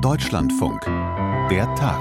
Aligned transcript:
Deutschlandfunk. 0.00 0.84
Der 1.50 1.74
Tag. 1.74 2.00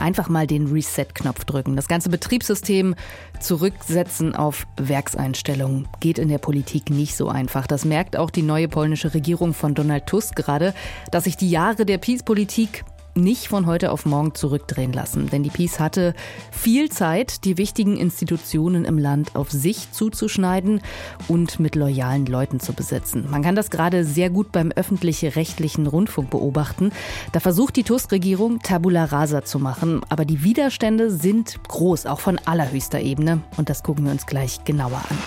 Einfach 0.00 0.28
mal 0.28 0.48
den 0.48 0.66
Reset-Knopf 0.66 1.44
drücken. 1.44 1.76
Das 1.76 1.86
ganze 1.86 2.08
Betriebssystem 2.08 2.96
zurücksetzen 3.38 4.34
auf 4.34 4.66
Werkseinstellungen. 4.76 5.86
Geht 6.00 6.18
in 6.18 6.28
der 6.28 6.38
Politik 6.38 6.90
nicht 6.90 7.16
so 7.16 7.28
einfach. 7.28 7.68
Das 7.68 7.84
merkt 7.84 8.16
auch 8.16 8.30
die 8.30 8.42
neue 8.42 8.66
polnische 8.66 9.14
Regierung 9.14 9.54
von 9.54 9.74
Donald 9.76 10.06
Tusk 10.06 10.34
gerade, 10.34 10.74
dass 11.12 11.24
sich 11.24 11.36
die 11.36 11.50
Jahre 11.50 11.86
der 11.86 11.98
Peace-Politik 11.98 12.84
nicht 13.18 13.48
von 13.48 13.66
heute 13.66 13.92
auf 13.92 14.06
morgen 14.06 14.34
zurückdrehen 14.34 14.92
lassen. 14.92 15.28
Denn 15.28 15.42
die 15.42 15.50
Peace 15.50 15.78
hatte 15.78 16.14
viel 16.50 16.90
Zeit, 16.90 17.44
die 17.44 17.58
wichtigen 17.58 17.96
Institutionen 17.96 18.84
im 18.84 18.98
Land 18.98 19.36
auf 19.36 19.50
sich 19.50 19.92
zuzuschneiden 19.92 20.80
und 21.28 21.60
mit 21.60 21.74
loyalen 21.74 22.26
Leuten 22.26 22.60
zu 22.60 22.72
besetzen. 22.72 23.26
Man 23.30 23.42
kann 23.42 23.54
das 23.54 23.70
gerade 23.70 24.04
sehr 24.04 24.30
gut 24.30 24.52
beim 24.52 24.70
öffentlich-rechtlichen 24.72 25.86
Rundfunk 25.86 26.30
beobachten. 26.30 26.92
Da 27.32 27.40
versucht 27.40 27.76
die 27.76 27.84
Tusk-Regierung 27.84 28.60
Tabula 28.60 29.04
rasa 29.04 29.44
zu 29.44 29.58
machen. 29.58 30.00
Aber 30.08 30.24
die 30.24 30.42
Widerstände 30.42 31.10
sind 31.10 31.58
groß, 31.68 32.06
auch 32.06 32.20
von 32.20 32.38
allerhöchster 32.44 33.00
Ebene. 33.00 33.42
Und 33.56 33.68
das 33.68 33.82
gucken 33.82 34.04
wir 34.04 34.12
uns 34.12 34.26
gleich 34.26 34.64
genauer 34.64 35.02
an. 35.08 35.18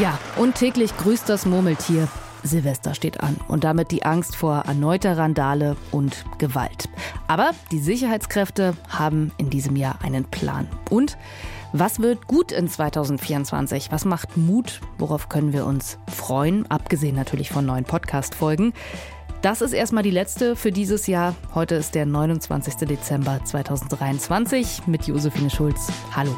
Ja, 0.00 0.18
und 0.36 0.54
täglich 0.54 0.96
grüßt 0.96 1.28
das 1.28 1.44
Murmeltier. 1.44 2.08
Silvester 2.42 2.94
steht 2.94 3.20
an 3.20 3.36
und 3.48 3.64
damit 3.64 3.90
die 3.90 4.04
Angst 4.04 4.36
vor 4.36 4.64
erneuter 4.66 5.18
Randale 5.18 5.76
und 5.90 6.24
Gewalt. 6.38 6.88
Aber 7.28 7.50
die 7.70 7.78
Sicherheitskräfte 7.78 8.74
haben 8.88 9.32
in 9.38 9.50
diesem 9.50 9.76
Jahr 9.76 9.98
einen 10.02 10.24
Plan. 10.24 10.68
Und 10.88 11.16
was 11.72 12.00
wird 12.00 12.26
gut 12.26 12.50
in 12.50 12.68
2024? 12.68 13.92
Was 13.92 14.04
macht 14.04 14.36
Mut? 14.36 14.80
Worauf 14.98 15.28
können 15.28 15.52
wir 15.52 15.66
uns 15.66 15.98
freuen? 16.08 16.68
Abgesehen 16.70 17.14
natürlich 17.14 17.50
von 17.50 17.64
neuen 17.64 17.84
Podcast-Folgen. 17.84 18.72
Das 19.42 19.62
ist 19.62 19.72
erstmal 19.72 20.02
die 20.02 20.10
letzte 20.10 20.54
für 20.56 20.72
dieses 20.72 21.06
Jahr. 21.06 21.34
Heute 21.54 21.76
ist 21.76 21.94
der 21.94 22.04
29. 22.04 22.74
Dezember 22.88 23.40
2023 23.42 24.86
mit 24.86 25.06
Josephine 25.06 25.48
Schulz. 25.48 25.88
Hallo. 26.14 26.36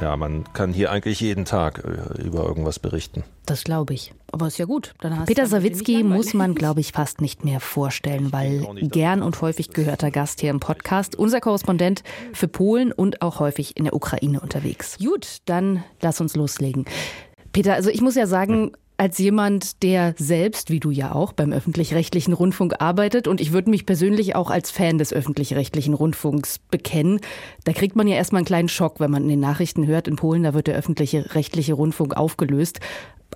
Ja, 0.00 0.16
man 0.16 0.44
kann 0.52 0.72
hier 0.72 0.90
eigentlich 0.92 1.20
jeden 1.20 1.44
Tag 1.44 1.84
äh, 1.84 2.22
über 2.22 2.44
irgendwas 2.44 2.78
berichten. 2.78 3.24
Das 3.46 3.64
glaube 3.64 3.94
ich. 3.94 4.14
Aber 4.30 4.46
ist 4.46 4.58
ja 4.58 4.66
gut. 4.66 4.94
Peter 5.26 5.46
Sawicki 5.46 6.02
muss 6.02 6.34
man, 6.34 6.54
glaube 6.54 6.80
ich, 6.80 6.92
fast 6.92 7.20
nicht 7.20 7.44
mehr 7.44 7.60
vorstellen, 7.60 8.32
weil 8.32 8.66
gern 8.82 9.22
und 9.22 9.40
häufig 9.40 9.70
gehörter 9.70 10.10
Gast 10.10 10.40
hier 10.40 10.50
im 10.50 10.60
Podcast, 10.60 11.16
unser 11.16 11.40
Korrespondent 11.40 12.02
für 12.32 12.46
Polen 12.46 12.92
und 12.92 13.22
auch 13.22 13.40
häufig 13.40 13.76
in 13.76 13.84
der 13.84 13.94
Ukraine 13.94 14.40
unterwegs. 14.40 14.98
Gut, 14.98 15.38
dann 15.46 15.82
lass 16.02 16.20
uns 16.20 16.36
loslegen. 16.36 16.84
Peter, 17.52 17.74
also 17.74 17.90
ich 17.90 18.02
muss 18.02 18.14
ja 18.14 18.26
sagen, 18.26 18.72
als 18.98 19.16
jemand, 19.18 19.84
der 19.84 20.14
selbst, 20.18 20.70
wie 20.70 20.80
du 20.80 20.90
ja 20.90 21.12
auch, 21.14 21.32
beim 21.32 21.52
öffentlich-rechtlichen 21.52 22.32
Rundfunk 22.32 22.74
arbeitet 22.80 23.28
und 23.28 23.40
ich 23.40 23.52
würde 23.52 23.70
mich 23.70 23.86
persönlich 23.86 24.34
auch 24.34 24.50
als 24.50 24.72
Fan 24.72 24.98
des 24.98 25.12
öffentlich-rechtlichen 25.12 25.94
Rundfunks 25.94 26.58
bekennen, 26.58 27.20
da 27.62 27.72
kriegt 27.72 27.94
man 27.94 28.08
ja 28.08 28.16
erstmal 28.16 28.40
einen 28.40 28.46
kleinen 28.46 28.68
Schock, 28.68 28.98
wenn 28.98 29.12
man 29.12 29.22
in 29.22 29.28
den 29.28 29.40
Nachrichten 29.40 29.86
hört, 29.86 30.08
in 30.08 30.16
Polen, 30.16 30.42
da 30.42 30.52
wird 30.52 30.66
der 30.66 30.74
öffentliche 30.74 31.32
rechtliche 31.36 31.74
Rundfunk 31.74 32.16
aufgelöst. 32.16 32.80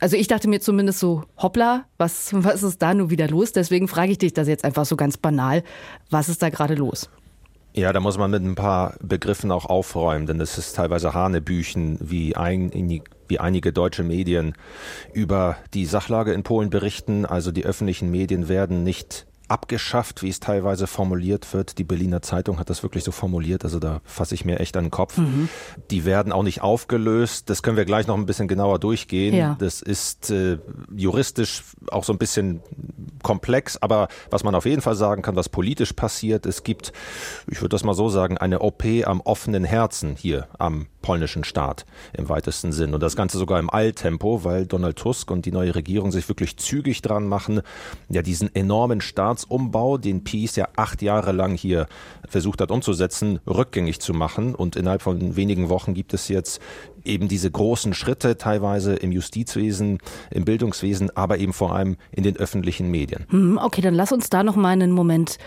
Also 0.01 0.17
ich 0.17 0.27
dachte 0.27 0.49
mir 0.49 0.61
zumindest 0.61 0.99
so, 0.99 1.23
hoppla, 1.37 1.85
was, 1.97 2.31
was 2.33 2.65
ist 2.65 2.83
da 2.83 2.93
nun 2.93 3.11
wieder 3.11 3.29
los? 3.29 3.53
Deswegen 3.53 3.87
frage 3.87 4.11
ich 4.11 4.19
dich 4.19 4.35
das 4.35 4.49
jetzt 4.49 4.65
einfach 4.65 4.85
so 4.85 4.97
ganz 4.97 5.17
banal. 5.17 5.63
Was 6.11 6.29
ist 6.29 6.43
da 6.43 6.51
gerade 6.51 6.75
los? 6.75 7.09
Ja, 7.75 7.93
da 7.93 8.01
muss 8.01 8.19
man 8.19 8.31
mit 8.31 8.43
ein 8.43 8.55
paar 8.55 8.97
Begriffen 9.01 9.51
auch 9.51 9.67
aufräumen, 9.67 10.27
denn 10.27 10.41
es 10.41 10.59
ist 10.59 10.75
teilweise 10.75 11.15
Hanebüchen, 11.15 11.99
wie, 12.01 12.37
ein, 12.37 12.71
wie 13.33 13.41
einige 13.41 13.73
deutsche 13.73 14.03
Medien 14.03 14.53
über 15.15 15.57
die 15.73 15.87
Sachlage 15.87 16.35
in 16.35 16.43
Polen 16.43 16.69
berichten. 16.69 17.25
Also 17.25 17.51
die 17.51 17.65
öffentlichen 17.65 18.11
Medien 18.11 18.47
werden 18.47 18.85
nicht 18.85 19.27
abgeschafft, 19.49 20.23
wie 20.23 20.29
es 20.29 20.39
teilweise 20.39 20.87
formuliert 20.87 21.55
wird. 21.55 21.79
Die 21.79 21.85
Berliner 21.85 22.21
Zeitung 22.21 22.59
hat 22.59 22.69
das 22.69 22.83
wirklich 22.83 23.05
so 23.05 23.11
formuliert, 23.11 23.65
also 23.65 23.79
da 23.79 24.01
fasse 24.05 24.35
ich 24.35 24.45
mir 24.45 24.61
echt 24.61 24.77
an 24.77 24.85
den 24.85 24.91
Kopf. 24.91 25.17
Mhm. 25.17 25.49
Die 25.91 26.05
werden 26.05 26.31
auch 26.31 26.43
nicht 26.43 26.63
aufgelöst. 26.63 27.49
Das 27.49 27.63
können 27.63 27.77
wir 27.79 27.87
gleich 27.87 28.07
noch 28.07 28.17
ein 28.17 28.27
bisschen 28.27 28.49
genauer 28.49 28.79
durchgehen. 28.79 29.35
Ja. 29.35 29.57
Das 29.59 29.81
ist 29.81 30.31
äh, 30.31 30.59
juristisch 30.95 31.63
auch 31.91 32.05
so 32.05 32.13
ein 32.13 32.19
bisschen 32.19 32.61
komplex, 33.23 33.79
aber 33.79 34.09
was 34.31 34.45
man 34.45 34.55
auf 34.55 34.67
jeden 34.67 34.83
Fall 34.83 34.95
sagen 34.95 35.23
kann, 35.23 35.37
was 35.37 35.49
politisch 35.49 35.95
passiert, 35.95 36.45
es 36.45 36.65
gibt, 36.65 36.93
ich 37.51 37.61
würde 37.61 37.71
das 37.71 37.85
mal 37.85 37.95
so 37.95 38.11
sagen, 38.11 38.37
eine 38.37 38.61
OP 38.61 38.85
am 39.05 39.23
offenen 39.23 39.65
Herzen 39.65 40.17
hier 40.17 40.49
am 40.59 40.87
polnischen 41.03 41.45
Staat 41.45 41.85
im 42.17 42.29
weitesten 42.29 42.73
Sinn. 42.73 42.95
Und 42.95 43.03
das 43.03 43.17
Ganze 43.17 43.39
sogar 43.39 43.59
im 43.59 43.73
Eiltempo, 43.73 44.45
weil 44.45 44.67
Donald 44.67 44.97
Tusk 44.97 45.31
und 45.31 45.45
die 45.45 45.53
neue 45.53 45.75
Regierung 45.75 46.13
sich 46.13 46.29
wirklich 46.29 46.57
zügig 46.57 47.03
dran 47.03 47.27
machen, 47.27 47.61
ja 48.09 48.23
diesen 48.23 48.55
enormen 48.55 49.01
Staatsumbau, 49.01 49.99
den 49.99 50.25
Peace 50.25 50.57
ja 50.57 50.69
acht 50.77 51.03
Jahre 51.03 51.33
lang 51.33 51.57
hier 51.57 51.87
versucht 52.29 52.61
hat 52.61 52.71
umzusetzen, 52.71 53.41
rückgängig 53.47 54.01
zu 54.01 54.15
machen. 54.15 54.55
Und 54.55 54.77
innerhalb 54.77 55.03
von 55.03 55.37
wenigen 55.37 55.69
Wochen 55.69 55.95
gibt 55.95 56.15
es 56.15 56.29
jetzt 56.29 56.61
eben 57.05 57.29
diese 57.29 57.51
großen 57.51 57.95
Schritte, 57.95 58.37
teilweise 58.37 58.95
im 58.95 59.13
Justizwesen, 59.13 59.99
im 60.31 60.45
Bildungswesen, 60.45 61.15
aber 61.17 61.39
eben 61.39 61.53
vor 61.53 61.75
allem 61.75 61.97
in 62.13 62.23
den 62.23 62.37
öffentlichen 62.37 62.91
Medien. 62.91 63.27
Hm, 63.31 63.59
okay, 63.59 63.81
dann 63.81 63.95
lass 63.95 64.13
uns 64.13 64.31
da 64.31 64.43
noch 64.43 64.57
mal 64.57 64.71
einen 64.71 64.93
Moment 64.93 65.39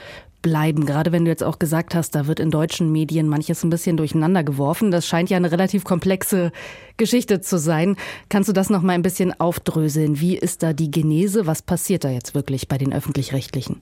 bleiben. 0.46 0.86
Gerade 0.86 1.12
wenn 1.12 1.26
du 1.26 1.32
jetzt 1.32 1.44
auch 1.44 1.58
gesagt 1.58 1.96
hast, 1.96 2.14
da 2.14 2.28
wird 2.28 2.40
in 2.40 2.52
deutschen 2.52 2.92
Medien 2.92 3.28
manches 3.28 3.64
ein 3.64 3.72
bisschen 3.72 3.98
durcheinander 3.98 4.44
geworfen. 4.44 4.92
Das 4.92 5.08
scheint 5.08 5.32
ja 5.32 5.38
eine 5.38 5.52
relativ 5.52 5.84
komplexe 5.84 6.52
Geschichte 6.98 7.42
zu 7.42 7.58
sein. 7.58 7.96
Kannst 8.30 8.48
du 8.48 8.54
das 8.54 8.70
noch 8.70 8.84
mal 8.84 8.94
ein 8.94 9.02
bisschen 9.02 9.34
aufdröseln? 9.40 10.20
Wie 10.20 10.38
ist 10.38 10.62
da 10.62 10.74
die 10.74 10.92
Genese? 10.92 11.48
Was 11.48 11.64
passiert 11.64 12.04
da 12.04 12.10
jetzt 12.12 12.36
wirklich 12.36 12.68
bei 12.68 12.78
den 12.78 12.94
öffentlich-rechtlichen? 12.94 13.82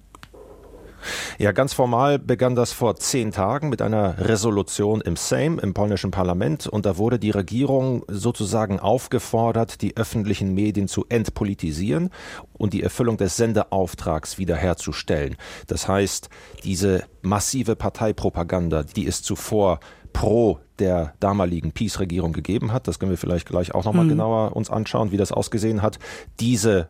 Ja, 1.37 1.51
ganz 1.51 1.73
formal 1.73 2.19
begann 2.19 2.55
das 2.55 2.71
vor 2.71 2.95
zehn 2.95 3.31
Tagen 3.31 3.69
mit 3.69 3.81
einer 3.81 4.17
Resolution 4.19 5.01
im 5.01 5.15
Sejm, 5.15 5.59
im 5.59 5.73
polnischen 5.73 6.11
Parlament, 6.11 6.67
und 6.67 6.85
da 6.85 6.97
wurde 6.97 7.19
die 7.19 7.31
Regierung 7.31 8.03
sozusagen 8.07 8.79
aufgefordert, 8.79 9.81
die 9.81 9.97
öffentlichen 9.97 10.53
Medien 10.53 10.87
zu 10.87 11.05
entpolitisieren 11.09 12.09
und 12.53 12.73
die 12.73 12.83
Erfüllung 12.83 13.17
des 13.17 13.35
Sendeauftrags 13.37 14.37
wiederherzustellen. 14.37 15.35
Das 15.67 15.87
heißt, 15.87 16.29
diese 16.63 17.03
massive 17.21 17.75
Parteipropaganda, 17.75 18.83
die 18.83 19.07
es 19.07 19.21
zuvor 19.21 19.79
pro 20.13 20.59
der 20.79 21.13
damaligen 21.19 21.71
Peace-Regierung 21.71 22.33
gegeben 22.33 22.71
hat, 22.71 22.87
das 22.87 22.99
können 22.99 23.11
wir 23.11 23.17
vielleicht 23.17 23.47
gleich 23.47 23.73
auch 23.73 23.85
nochmal 23.85 24.05
mhm. 24.05 24.09
genauer 24.09 24.55
uns 24.55 24.69
anschauen, 24.69 25.11
wie 25.11 25.17
das 25.17 25.31
ausgesehen 25.31 25.81
hat, 25.81 25.99
diese 26.39 26.89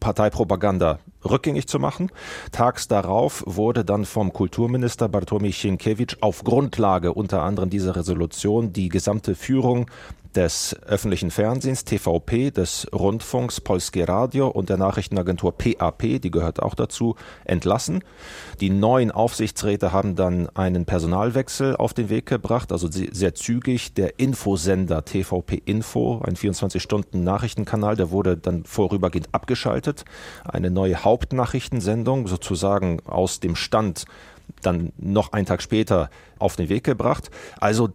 Parteipropaganda 0.00 0.98
rückgängig 1.28 1.66
zu 1.66 1.78
machen. 1.78 2.10
Tags 2.52 2.88
darauf 2.88 3.42
wurde 3.46 3.84
dann 3.84 4.04
vom 4.04 4.32
Kulturminister 4.32 5.08
Bartłomiej 5.08 5.52
Sienkiewicz 5.52 6.16
auf 6.20 6.44
Grundlage 6.44 7.12
unter 7.12 7.42
anderem 7.42 7.70
dieser 7.70 7.96
Resolution 7.96 8.72
die 8.72 8.88
gesamte 8.88 9.34
Führung 9.34 9.86
des 10.34 10.76
öffentlichen 10.86 11.30
Fernsehens, 11.30 11.84
TVP, 11.84 12.50
des 12.50 12.86
Rundfunks, 12.92 13.60
Polskie 13.60 14.02
Radio 14.02 14.48
und 14.48 14.68
der 14.68 14.76
Nachrichtenagentur 14.76 15.56
PAP, 15.56 16.20
die 16.20 16.30
gehört 16.30 16.60
auch 16.60 16.74
dazu, 16.74 17.16
entlassen. 17.44 18.02
Die 18.60 18.70
neuen 18.70 19.10
Aufsichtsräte 19.10 19.92
haben 19.92 20.16
dann 20.16 20.48
einen 20.54 20.84
Personalwechsel 20.84 21.76
auf 21.76 21.94
den 21.94 22.10
Weg 22.10 22.26
gebracht, 22.26 22.72
also 22.72 22.88
sehr 22.90 23.34
zügig. 23.34 23.94
Der 23.94 24.18
Infosender 24.18 25.04
TVP 25.04 25.62
Info, 25.64 26.20
ein 26.24 26.34
24-Stunden-Nachrichtenkanal, 26.34 27.96
der 27.96 28.10
wurde 28.10 28.36
dann 28.36 28.64
vorübergehend 28.64 29.28
abgeschaltet. 29.32 30.04
Eine 30.44 30.70
neue 30.70 31.04
Hauptnachrichtensendung, 31.14 32.26
sozusagen 32.26 32.98
aus 33.06 33.38
dem 33.38 33.54
Stand, 33.54 34.04
dann 34.62 34.92
noch 34.98 35.32
einen 35.32 35.46
Tag 35.46 35.62
später 35.62 36.10
auf 36.40 36.56
den 36.56 36.68
Weg 36.68 36.82
gebracht. 36.82 37.30
Also 37.60 37.90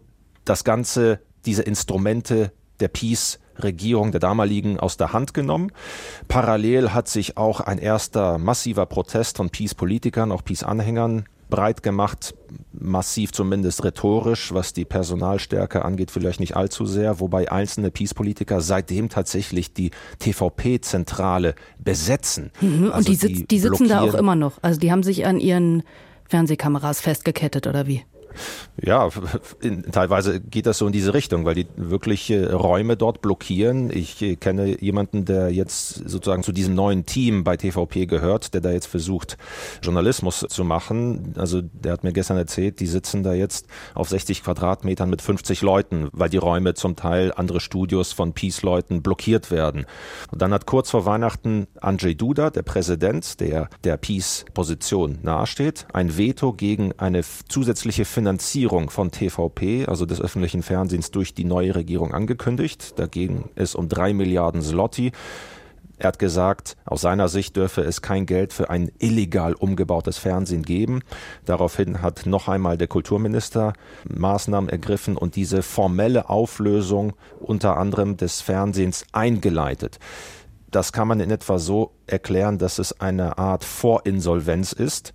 das 0.46 0.64
Ganze 0.64 1.20
diese 1.46 1.64
Instrumente 1.64 2.54
der 2.80 2.88
Peace 2.88 3.40
Regierung 3.62 4.14
der 4.14 4.22
damaligen 4.22 4.80
aus 4.80 4.96
der 4.96 5.12
Hand 5.12 5.34
genommen. 5.34 5.74
Parallel 6.30 6.94
hat 6.94 7.10
sich 7.10 7.36
auch 7.36 7.60
ein 7.60 7.78
erster 7.78 8.38
massiver 8.38 8.86
Protest 8.86 9.36
von 9.36 9.50
Peace-Politikern, 9.50 10.32
auch 10.32 10.46
Peace-Anhängern 10.46 11.26
breit 11.50 11.84
gemacht, 11.84 12.36
massiv 12.72 13.32
zumindest 13.32 13.84
rhetorisch, 13.84 14.54
was 14.54 14.74
die 14.74 14.86
Personalstärke 14.86 15.84
angeht, 15.84 16.12
vielleicht 16.12 16.40
nicht 16.40 16.56
allzu 16.56 16.86
sehr, 16.86 17.20
wobei 17.20 17.52
einzelne 17.52 17.92
Peace-Politiker 17.92 18.62
seitdem 18.62 19.10
tatsächlich 19.10 19.74
die 19.74 19.92
TVP-Zentrale 20.20 21.56
besetzen. 21.78 22.52
Mhm, 22.62 22.86
und 22.86 22.92
also 22.92 23.12
die, 23.12 23.18
die, 23.18 23.48
die 23.48 23.60
sitzen 23.60 23.88
da 23.88 24.02
auch 24.02 24.14
immer 24.14 24.36
noch. 24.36 24.60
Also 24.62 24.80
die 24.80 24.92
haben 24.92 25.04
sich 25.04 25.26
an 25.26 25.40
ihren 25.40 25.84
Fernsehkameras 26.30 27.02
festgekettet 27.02 27.66
oder 27.66 27.88
wie? 27.88 28.04
Ja, 28.82 29.10
in, 29.62 29.84
teilweise 29.92 30.40
geht 30.40 30.66
das 30.66 30.78
so 30.78 30.88
in 30.88 30.94
diese 30.94 31.14
Richtung, 31.14 31.46
weil 31.46 31.56
die 31.56 31.68
wirklich 31.76 32.32
Räume 32.32 32.96
dort 32.98 33.22
blockieren. 33.22 33.90
Ich 33.92 34.22
äh, 34.22 34.36
kenne 34.36 34.82
jemanden, 34.82 35.26
der 35.26 35.52
jetzt 35.52 36.10
sozusagen 36.10 36.44
zu 36.44 36.52
diesem 36.52 36.76
neuen 36.76 37.06
Team 37.06 37.44
bei 37.44 37.58
TVP 37.58 38.06
gehört, 38.06 38.54
der 38.54 38.62
da 38.62 38.72
jetzt 38.72 38.88
versucht, 38.88 39.38
Journalismus 39.82 40.46
zu 40.48 40.64
machen. 40.64 41.34
Also 41.38 41.62
der 41.62 41.94
hat 41.94 42.04
mir 42.04 42.14
gestern 42.14 42.38
erzählt, 42.38 42.80
die 42.80 42.88
sitzen 42.88 43.24
da 43.24 43.34
jetzt 43.34 43.68
auf 43.94 44.10
60 44.10 44.44
Quadratmetern 44.44 45.10
mit 45.10 45.22
50 45.22 45.62
Leuten, 45.62 46.10
weil 46.12 46.30
die 46.30 46.38
Räume 46.38 46.74
zum 46.74 46.96
Teil 46.96 47.34
andere 47.36 47.60
Studios 47.60 48.14
von 48.14 48.34
Peace-Leuten 48.34 49.02
blockiert 49.02 49.52
werden. 49.52 49.86
Und 50.32 50.42
dann 50.42 50.54
hat 50.54 50.66
kurz 50.66 50.90
vor 50.90 51.06
Weihnachten 51.06 51.68
Andrzej 51.82 52.16
Duda, 52.16 52.50
der 52.50 52.64
Präsident, 52.64 53.40
der 53.40 53.70
der 53.84 53.98
Peace-Position 53.98 55.20
nahesteht, 55.22 55.86
ein 55.94 56.18
Veto 56.18 56.54
gegen 56.54 56.94
eine 56.98 57.22
zusätzliche 57.48 58.06
Finanzierung 58.20 58.90
von 58.90 59.12
TVP, 59.12 59.86
also 59.86 60.06
des 60.06 60.20
öffentlichen 60.20 60.62
Fernsehens, 60.62 61.10
durch 61.10 61.34
die 61.34 61.46
neue 61.46 61.74
Regierung 61.74 62.14
angekündigt. 62.14 63.00
Dagegen 63.00 63.50
es 63.56 63.76
um 63.76 63.88
drei 63.88 64.12
Milliarden 64.12 64.62
Zloty. 64.62 65.14
Er 65.98 66.10
hat 66.10 66.20
gesagt, 66.20 66.76
aus 66.84 67.00
seiner 67.00 67.30
Sicht 67.30 67.56
dürfe 67.56 67.82
es 67.82 68.02
kein 68.02 68.26
Geld 68.26 68.52
für 68.52 68.70
ein 68.70 68.92
illegal 69.00 69.54
umgebautes 69.54 70.18
Fernsehen 70.18 70.64
geben. 70.64 71.02
Daraufhin 71.46 72.02
hat 72.02 72.26
noch 72.26 72.50
einmal 72.50 72.78
der 72.78 72.88
Kulturminister 72.88 73.72
Maßnahmen 74.14 74.70
ergriffen 74.70 75.16
und 75.16 75.38
diese 75.38 75.62
formelle 75.62 76.30
Auflösung 76.30 77.14
unter 77.40 77.78
anderem 77.78 78.18
des 78.18 78.42
Fernsehens 78.42 79.06
eingeleitet. 79.14 79.98
Das 80.72 80.92
kann 80.94 81.08
man 81.08 81.20
in 81.20 81.32
etwa 81.32 81.60
so 81.60 81.92
erklären, 82.08 82.58
dass 82.58 82.80
es 82.80 83.00
eine 83.00 83.38
Art 83.38 83.64
Vorinsolvenz 83.64 84.74
ist. 84.74 85.14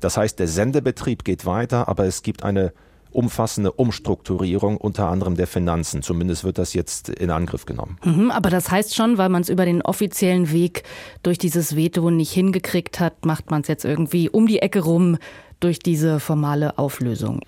Das 0.00 0.16
heißt, 0.16 0.38
der 0.38 0.48
Sendebetrieb 0.48 1.24
geht 1.24 1.46
weiter, 1.46 1.88
aber 1.88 2.04
es 2.04 2.22
gibt 2.22 2.42
eine 2.42 2.72
umfassende 3.10 3.72
Umstrukturierung 3.72 4.76
unter 4.76 5.08
anderem 5.08 5.34
der 5.34 5.46
Finanzen. 5.46 6.02
Zumindest 6.02 6.44
wird 6.44 6.58
das 6.58 6.74
jetzt 6.74 7.08
in 7.08 7.30
Angriff 7.30 7.64
genommen. 7.64 7.98
Mhm, 8.04 8.30
aber 8.30 8.50
das 8.50 8.70
heißt 8.70 8.94
schon, 8.94 9.18
weil 9.18 9.28
man 9.28 9.42
es 9.42 9.48
über 9.48 9.64
den 9.64 9.82
offiziellen 9.82 10.52
Weg 10.52 10.82
durch 11.22 11.38
dieses 11.38 11.74
Veto 11.74 12.10
nicht 12.10 12.32
hingekriegt 12.32 13.00
hat, 13.00 13.24
macht 13.24 13.50
man 13.50 13.62
es 13.62 13.68
jetzt 13.68 13.84
irgendwie 13.84 14.28
um 14.28 14.46
die 14.46 14.60
Ecke 14.60 14.80
rum 14.80 15.18
durch 15.60 15.78
diese 15.78 16.20
formale 16.20 16.78
Auflösung. 16.78 17.40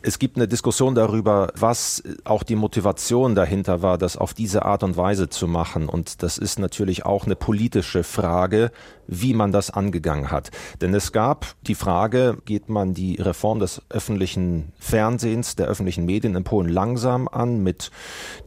Es 0.00 0.20
gibt 0.20 0.36
eine 0.36 0.46
Diskussion 0.46 0.94
darüber, 0.94 1.48
was 1.56 2.02
auch 2.24 2.44
die 2.44 2.54
Motivation 2.54 3.34
dahinter 3.34 3.82
war, 3.82 3.98
das 3.98 4.16
auf 4.16 4.32
diese 4.32 4.64
Art 4.64 4.84
und 4.84 4.96
Weise 4.96 5.28
zu 5.28 5.48
machen. 5.48 5.88
Und 5.88 6.22
das 6.22 6.38
ist 6.38 6.60
natürlich 6.60 7.04
auch 7.04 7.26
eine 7.26 7.34
politische 7.34 8.04
Frage, 8.04 8.70
wie 9.08 9.34
man 9.34 9.50
das 9.50 9.70
angegangen 9.70 10.30
hat. 10.30 10.50
Denn 10.80 10.94
es 10.94 11.12
gab 11.12 11.56
die 11.62 11.74
Frage, 11.74 12.38
geht 12.44 12.68
man 12.68 12.94
die 12.94 13.16
Reform 13.16 13.58
des 13.58 13.82
öffentlichen 13.88 14.72
Fernsehens, 14.78 15.56
der 15.56 15.66
öffentlichen 15.66 16.04
Medien 16.04 16.36
in 16.36 16.44
Polen 16.44 16.68
langsam 16.68 17.26
an 17.26 17.62
mit 17.62 17.90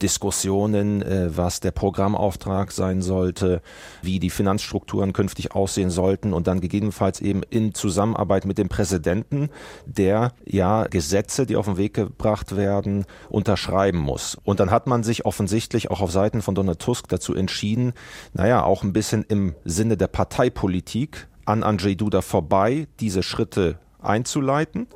Diskussionen, 0.02 1.02
äh, 1.02 1.36
was 1.36 1.60
der 1.60 1.72
Programmauftrag 1.72 2.72
sein 2.72 3.02
sollte, 3.02 3.62
wie 4.02 4.20
die 4.20 4.30
Finanzstrukturen 4.30 5.14
künftig 5.14 5.54
aussehen 5.54 5.90
sollten 5.90 6.32
und 6.32 6.48
dann 6.48 6.62
gegebenenfalls 6.62 7.20
eben 7.20 7.42
in 7.50 7.74
Zusammenarbeit 7.74 8.46
mit 8.46 8.58
dem 8.62 8.70
Präsidenten, 8.70 9.50
der 9.86 10.32
ja 10.46 10.86
Gesetze, 10.86 11.46
die 11.46 11.56
auf 11.56 11.66
den 11.66 11.78
Weg 11.78 11.94
gebracht 11.94 12.56
werden, 12.56 13.06
unterschreiben 13.30 14.00
muss. 14.00 14.38
Und 14.44 14.60
dann 14.60 14.72
hat 14.72 14.88
man 14.88 15.04
sich 15.04 15.26
offensichtlich 15.26 15.92
auch 15.92 16.02
auf 16.02 16.12
Seiten 16.12 16.42
von 16.42 16.56
Donald 16.56 16.80
Tusk 16.80 17.08
dazu 17.10 17.36
entschieden, 17.36 17.94
naja, 18.34 18.64
auch 18.64 18.84
ein 18.84 18.94
bisschen 18.94 19.24
im 19.28 19.56
Sinne 19.66 19.98
der 19.98 20.08
Partei 20.08 20.32
Parteipolitik 20.32 21.28
an 21.46 21.62
Andrzej 21.64 21.96
Duda 21.96 22.22
vorbei, 22.22 22.88
diese 23.00 23.22
Schritte 23.22 23.80
einzuleiten 24.02 24.88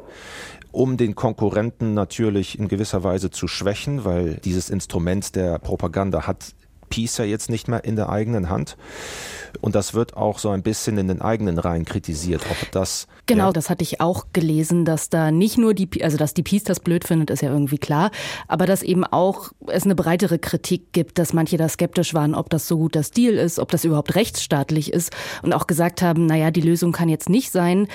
um 0.71 0.97
den 0.97 1.15
Konkurrenten 1.15 1.93
natürlich 1.93 2.59
in 2.59 2.67
gewisser 2.67 3.01
Weise 3.01 3.31
zu 3.31 3.47
schwächen, 3.47 4.03
weil 4.03 4.41
dieses 4.43 4.69
Instrument 4.69 5.33
der 5.33 5.57
Propaganda 5.57 6.27
hat 6.27 6.53
Peace 6.89 7.17
ja 7.17 7.25
jetzt 7.25 7.49
nicht 7.49 7.67
mehr 7.67 7.83
in 7.83 7.95
der 7.95 8.09
eigenen 8.09 8.49
Hand. 8.49 8.77
Und 9.61 9.75
das 9.75 9.93
wird 9.93 10.17
auch 10.17 10.39
so 10.39 10.49
ein 10.49 10.63
bisschen 10.63 10.97
in 10.97 11.07
den 11.07 11.21
eigenen 11.21 11.57
Reihen 11.59 11.85
kritisiert, 11.85 12.41
ob 12.49 12.71
das. 12.71 13.07
Genau, 13.25 13.47
ja. 13.47 13.53
das 13.53 13.69
hatte 13.69 13.83
ich 13.83 14.01
auch 14.01 14.27
gelesen, 14.33 14.85
dass 14.85 15.09
da 15.09 15.31
nicht 15.31 15.57
nur 15.57 15.73
die, 15.73 16.03
also 16.03 16.17
dass 16.17 16.33
die 16.33 16.43
Peace 16.43 16.63
das 16.63 16.79
blöd 16.79 17.05
findet, 17.05 17.29
ist 17.29 17.41
ja 17.41 17.51
irgendwie 17.51 17.77
klar, 17.77 18.11
aber 18.47 18.65
dass 18.65 18.83
eben 18.83 19.03
auch 19.05 19.51
es 19.67 19.83
eine 19.83 19.95
breitere 19.95 20.39
Kritik 20.39 20.91
gibt, 20.91 21.17
dass 21.17 21.33
manche 21.33 21.57
da 21.57 21.69
skeptisch 21.69 22.13
waren, 22.13 22.35
ob 22.35 22.49
das 22.49 22.67
so 22.67 22.77
gut 22.77 22.95
das 22.95 23.11
Deal 23.11 23.33
ist, 23.35 23.59
ob 23.59 23.71
das 23.71 23.85
überhaupt 23.85 24.15
rechtsstaatlich 24.15 24.91
ist 24.91 25.11
und 25.41 25.53
auch 25.53 25.67
gesagt 25.67 26.01
haben, 26.01 26.25
naja, 26.25 26.51
die 26.51 26.61
Lösung 26.61 26.91
kann 26.91 27.09
jetzt 27.09 27.29
nicht 27.29 27.51
sein, 27.51 27.87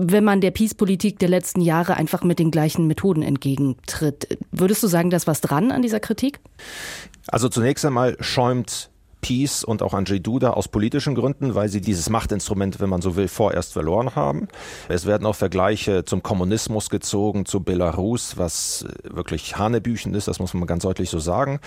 wenn 0.00 0.22
man 0.22 0.40
der 0.40 0.52
Peace-Politik 0.52 1.18
der 1.18 1.28
letzten 1.28 1.60
Jahre 1.60 1.96
einfach 1.96 2.22
mit 2.22 2.38
den 2.38 2.52
gleichen 2.52 2.86
Methoden 2.86 3.22
entgegentritt. 3.22 4.38
Würdest 4.52 4.82
du 4.84 4.86
sagen, 4.86 5.10
da 5.10 5.16
ist 5.16 5.26
was 5.26 5.40
dran 5.40 5.72
an 5.72 5.82
dieser 5.82 5.98
Kritik? 5.98 6.38
Also 7.26 7.48
zunächst 7.48 7.84
einmal 7.84 8.16
schäumt 8.20 8.90
Peace 9.20 9.64
und 9.64 9.82
auch 9.82 9.94
Andrzej 9.94 10.20
Duda 10.20 10.50
aus 10.50 10.68
politischen 10.68 11.16
Gründen, 11.16 11.56
weil 11.56 11.68
sie 11.68 11.80
dieses 11.80 12.08
Machtinstrument, 12.10 12.78
wenn 12.78 12.88
man 12.88 13.02
so 13.02 13.16
will, 13.16 13.26
vorerst 13.26 13.72
verloren 13.72 14.14
haben. 14.14 14.46
Es 14.88 15.06
werden 15.06 15.26
auch 15.26 15.34
Vergleiche 15.34 16.04
zum 16.04 16.22
Kommunismus 16.22 16.90
gezogen, 16.90 17.44
zu 17.44 17.60
Belarus, 17.60 18.36
was 18.36 18.86
wirklich 19.02 19.56
Hanebüchen 19.56 20.14
ist, 20.14 20.28
das 20.28 20.38
muss 20.38 20.54
man 20.54 20.68
ganz 20.68 20.84
deutlich 20.84 21.10
so 21.10 21.18
sagen. 21.18 21.58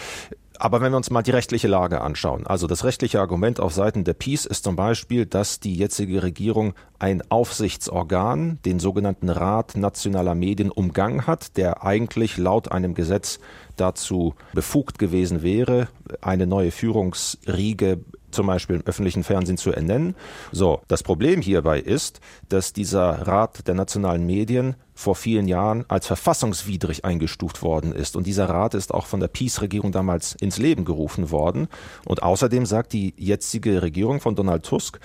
Aber 0.59 0.81
wenn 0.81 0.91
wir 0.91 0.97
uns 0.97 1.09
mal 1.09 1.23
die 1.23 1.31
rechtliche 1.31 1.67
Lage 1.67 2.01
anschauen, 2.01 2.45
also 2.45 2.67
das 2.67 2.83
rechtliche 2.83 3.19
Argument 3.19 3.59
auf 3.59 3.73
Seiten 3.73 4.03
der 4.03 4.13
Peace 4.13 4.45
ist 4.45 4.63
zum 4.63 4.75
Beispiel, 4.75 5.25
dass 5.25 5.59
die 5.59 5.75
jetzige 5.75 6.21
Regierung 6.23 6.73
ein 6.99 7.23
Aufsichtsorgan, 7.29 8.59
den 8.65 8.79
sogenannten 8.79 9.29
Rat 9.29 9.75
nationaler 9.75 10.35
Medien, 10.35 10.69
umgangen 10.69 11.25
hat, 11.25 11.57
der 11.57 11.83
eigentlich 11.83 12.37
laut 12.37 12.71
einem 12.71 12.93
Gesetz 12.93 13.39
dazu 13.75 14.35
befugt 14.53 14.99
gewesen 14.99 15.41
wäre, 15.41 15.87
eine 16.21 16.45
neue 16.45 16.71
Führungsriege 16.71 17.99
zum 18.31 18.47
Beispiel 18.47 18.77
im 18.77 18.85
öffentlichen 18.85 19.23
Fernsehen 19.23 19.57
zu 19.57 19.71
ernennen. 19.71 20.15
So, 20.51 20.81
das 20.87 21.03
Problem 21.03 21.41
hierbei 21.41 21.79
ist, 21.79 22.21
dass 22.49 22.73
dieser 22.73 23.27
Rat 23.27 23.67
der 23.67 23.75
nationalen 23.75 24.25
Medien 24.25 24.75
vor 25.01 25.15
vielen 25.15 25.47
Jahren 25.47 25.83
als 25.87 26.07
verfassungswidrig 26.07 27.03
eingestuft 27.03 27.61
worden 27.63 27.91
ist. 27.91 28.15
Und 28.15 28.27
dieser 28.27 28.47
Rat 28.47 28.75
ist 28.75 28.93
auch 28.93 29.07
von 29.07 29.19
der 29.19 29.27
Peace-Regierung 29.27 29.91
damals 29.91 30.35
ins 30.35 30.57
Leben 30.57 30.85
gerufen 30.85 31.31
worden. 31.31 31.67
Und 32.05 32.23
außerdem 32.23 32.65
sagt 32.65 32.93
die 32.93 33.13
jetzige 33.17 33.81
Regierung 33.81 34.21
von 34.21 34.35
Donald 34.35 34.63
Tusk, 34.63 34.99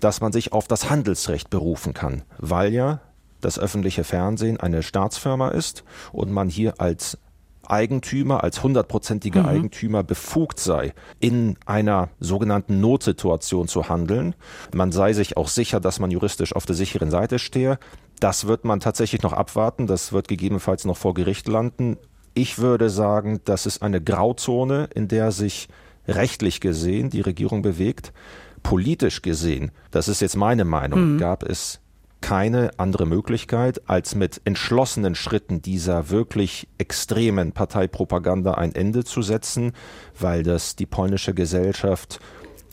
dass 0.00 0.20
man 0.20 0.32
sich 0.32 0.52
auf 0.52 0.66
das 0.66 0.90
Handelsrecht 0.90 1.50
berufen 1.50 1.92
kann, 1.94 2.22
weil 2.38 2.72
ja 2.72 3.00
das 3.40 3.58
öffentliche 3.58 4.04
Fernsehen 4.04 4.58
eine 4.58 4.82
Staatsfirma 4.82 5.48
ist 5.48 5.84
und 6.12 6.32
man 6.32 6.48
hier 6.48 6.80
als 6.80 7.18
Eigentümer, 7.68 8.42
als 8.44 8.62
hundertprozentiger 8.62 9.42
mhm. 9.42 9.48
Eigentümer 9.48 10.02
befugt 10.02 10.60
sei, 10.60 10.94
in 11.20 11.56
einer 11.66 12.10
sogenannten 12.20 12.80
Notsituation 12.80 13.68
zu 13.68 13.88
handeln. 13.88 14.34
Man 14.74 14.92
sei 14.92 15.12
sich 15.12 15.36
auch 15.36 15.48
sicher, 15.48 15.80
dass 15.80 16.00
man 16.00 16.10
juristisch 16.10 16.54
auf 16.54 16.66
der 16.66 16.74
sicheren 16.74 17.10
Seite 17.10 17.38
stehe. 17.38 17.78
Das 18.24 18.46
wird 18.46 18.64
man 18.64 18.80
tatsächlich 18.80 19.20
noch 19.20 19.34
abwarten. 19.34 19.86
Das 19.86 20.14
wird 20.14 20.28
gegebenenfalls 20.28 20.86
noch 20.86 20.96
vor 20.96 21.12
Gericht 21.12 21.46
landen. 21.46 21.98
Ich 22.32 22.58
würde 22.58 22.88
sagen, 22.88 23.42
das 23.44 23.66
ist 23.66 23.82
eine 23.82 24.00
Grauzone, 24.00 24.88
in 24.94 25.08
der 25.08 25.30
sich 25.30 25.68
rechtlich 26.08 26.62
gesehen 26.62 27.10
die 27.10 27.20
Regierung 27.20 27.60
bewegt. 27.60 28.14
Politisch 28.62 29.20
gesehen, 29.20 29.72
das 29.90 30.08
ist 30.08 30.22
jetzt 30.22 30.36
meine 30.36 30.64
Meinung, 30.64 31.16
mhm. 31.16 31.18
gab 31.18 31.42
es 31.42 31.80
keine 32.22 32.70
andere 32.78 33.04
Möglichkeit, 33.04 33.90
als 33.90 34.14
mit 34.14 34.40
entschlossenen 34.46 35.14
Schritten 35.14 35.60
dieser 35.60 36.08
wirklich 36.08 36.66
extremen 36.78 37.52
Parteipropaganda 37.52 38.54
ein 38.54 38.74
Ende 38.74 39.04
zu 39.04 39.20
setzen, 39.20 39.74
weil 40.18 40.42
das 40.44 40.76
die 40.76 40.86
polnische 40.86 41.34
Gesellschaft 41.34 42.20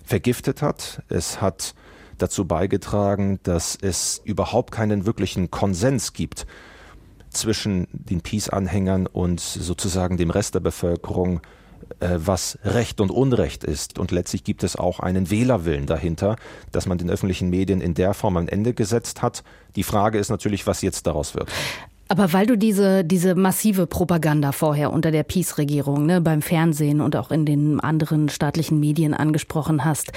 vergiftet 0.06 0.62
hat. 0.62 1.04
Es 1.10 1.42
hat 1.42 1.76
dazu 2.18 2.46
beigetragen, 2.46 3.40
dass 3.44 3.78
es 3.80 4.22
überhaupt 4.24 4.72
keinen 4.72 5.06
wirklichen 5.06 5.52
Konsens 5.52 6.14
gibt 6.14 6.46
zwischen 7.30 7.88
den 7.92 8.22
Peace-Anhängern 8.22 9.08
und 9.08 9.40
sozusagen 9.40 10.18
dem 10.18 10.30
Rest 10.30 10.56
der 10.56 10.60
Bevölkerung, 10.60 11.42
äh, 12.00 12.18
was 12.18 12.60
Recht 12.64 13.02
und 13.02 13.10
Unrecht 13.10 13.64
ist. 13.64 13.98
Und 13.98 14.12
letztlich 14.12 14.44
gibt 14.44 14.64
es 14.64 14.76
auch 14.76 15.00
einen 15.00 15.30
Wählerwillen 15.30 15.86
dahinter, 15.86 16.36
dass 16.72 16.86
man 16.86 16.98
den 16.98 17.10
öffentlichen 17.10 17.50
Medien 17.50 17.82
in 17.82 17.94
der 17.94 18.14
Form 18.14 18.38
ein 18.38 18.48
Ende 18.48 18.74
gesetzt 18.74 19.22
hat. 19.22 19.44
Die 19.76 19.84
Frage 19.84 20.20
ist 20.20 20.30
natürlich, 20.30 20.68
was 20.68 20.82
jetzt 20.82 21.08
daraus 21.08 21.34
wird. 21.36 21.50
Aber 22.12 22.34
weil 22.34 22.46
du 22.46 22.58
diese, 22.58 23.06
diese 23.06 23.36
massive 23.36 23.88
Propaganda 23.88 24.52
vorher 24.52 24.92
unter 24.92 25.12
der 25.12 25.24
Peace-Regierung 25.24 26.06
ne, 26.06 26.20
beim 26.20 26.42
Fernsehen 26.42 27.00
und 27.00 27.16
auch 27.16 27.32
in 27.32 27.46
den 27.46 27.80
anderen 27.80 28.28
staatlichen 28.28 28.82
Medien 28.82 29.14
angesprochen 29.14 29.86
hast, 29.86 30.12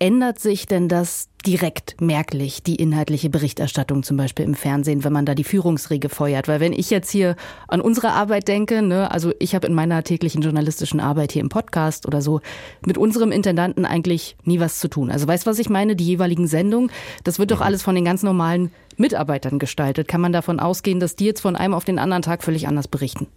ändert 0.00 0.40
sich 0.40 0.66
denn 0.66 0.88
das 0.88 1.28
direkt 1.46 2.00
merklich, 2.00 2.62
die 2.62 2.76
inhaltliche 2.76 3.30
Berichterstattung 3.30 4.02
zum 4.02 4.16
Beispiel 4.16 4.44
im 4.44 4.54
Fernsehen, 4.54 5.04
wenn 5.04 5.12
man 5.12 5.26
da 5.26 5.34
die 5.34 5.44
Führungsriege 5.44 6.08
feuert? 6.08 6.48
Weil 6.48 6.58
wenn 6.58 6.72
ich 6.72 6.90
jetzt 6.90 7.10
hier 7.10 7.36
an 7.68 7.80
unsere 7.80 8.12
Arbeit 8.12 8.48
denke, 8.48 8.82
ne, 8.82 9.10
also 9.10 9.32
ich 9.38 9.54
habe 9.54 9.66
in 9.66 9.74
meiner 9.74 10.02
täglichen 10.02 10.42
journalistischen 10.42 11.00
Arbeit 11.00 11.32
hier 11.32 11.42
im 11.42 11.48
Podcast 11.50 12.06
oder 12.06 12.22
so 12.22 12.40
mit 12.84 12.98
unserem 12.98 13.30
Intendanten 13.30 13.84
eigentlich 13.84 14.36
nie 14.44 14.58
was 14.58 14.80
zu 14.80 14.88
tun. 14.88 15.10
Also 15.10 15.28
weißt 15.28 15.46
du, 15.46 15.50
was 15.50 15.58
ich 15.58 15.68
meine? 15.68 15.94
Die 15.96 16.04
jeweiligen 16.04 16.46
Sendungen, 16.46 16.90
das 17.24 17.38
wird 17.38 17.50
doch 17.50 17.60
alles 17.60 17.82
von 17.82 17.94
den 17.94 18.04
ganz 18.04 18.22
normalen 18.22 18.72
Mitarbeitern 18.96 19.58
gestaltet. 19.58 20.08
Kann 20.08 20.20
man 20.20 20.32
davon 20.32 20.60
ausgehen, 20.60 20.98
dass 20.98 21.14
die 21.14 21.26
jetzt 21.26 21.40
von 21.40 21.56
einem 21.56 21.74
auf 21.74 21.84
den 21.84 21.98
anderen 21.98 22.22
Tag 22.22 22.42
völlig 22.42 22.66
anders 22.66 22.88
berichten? 22.88 23.28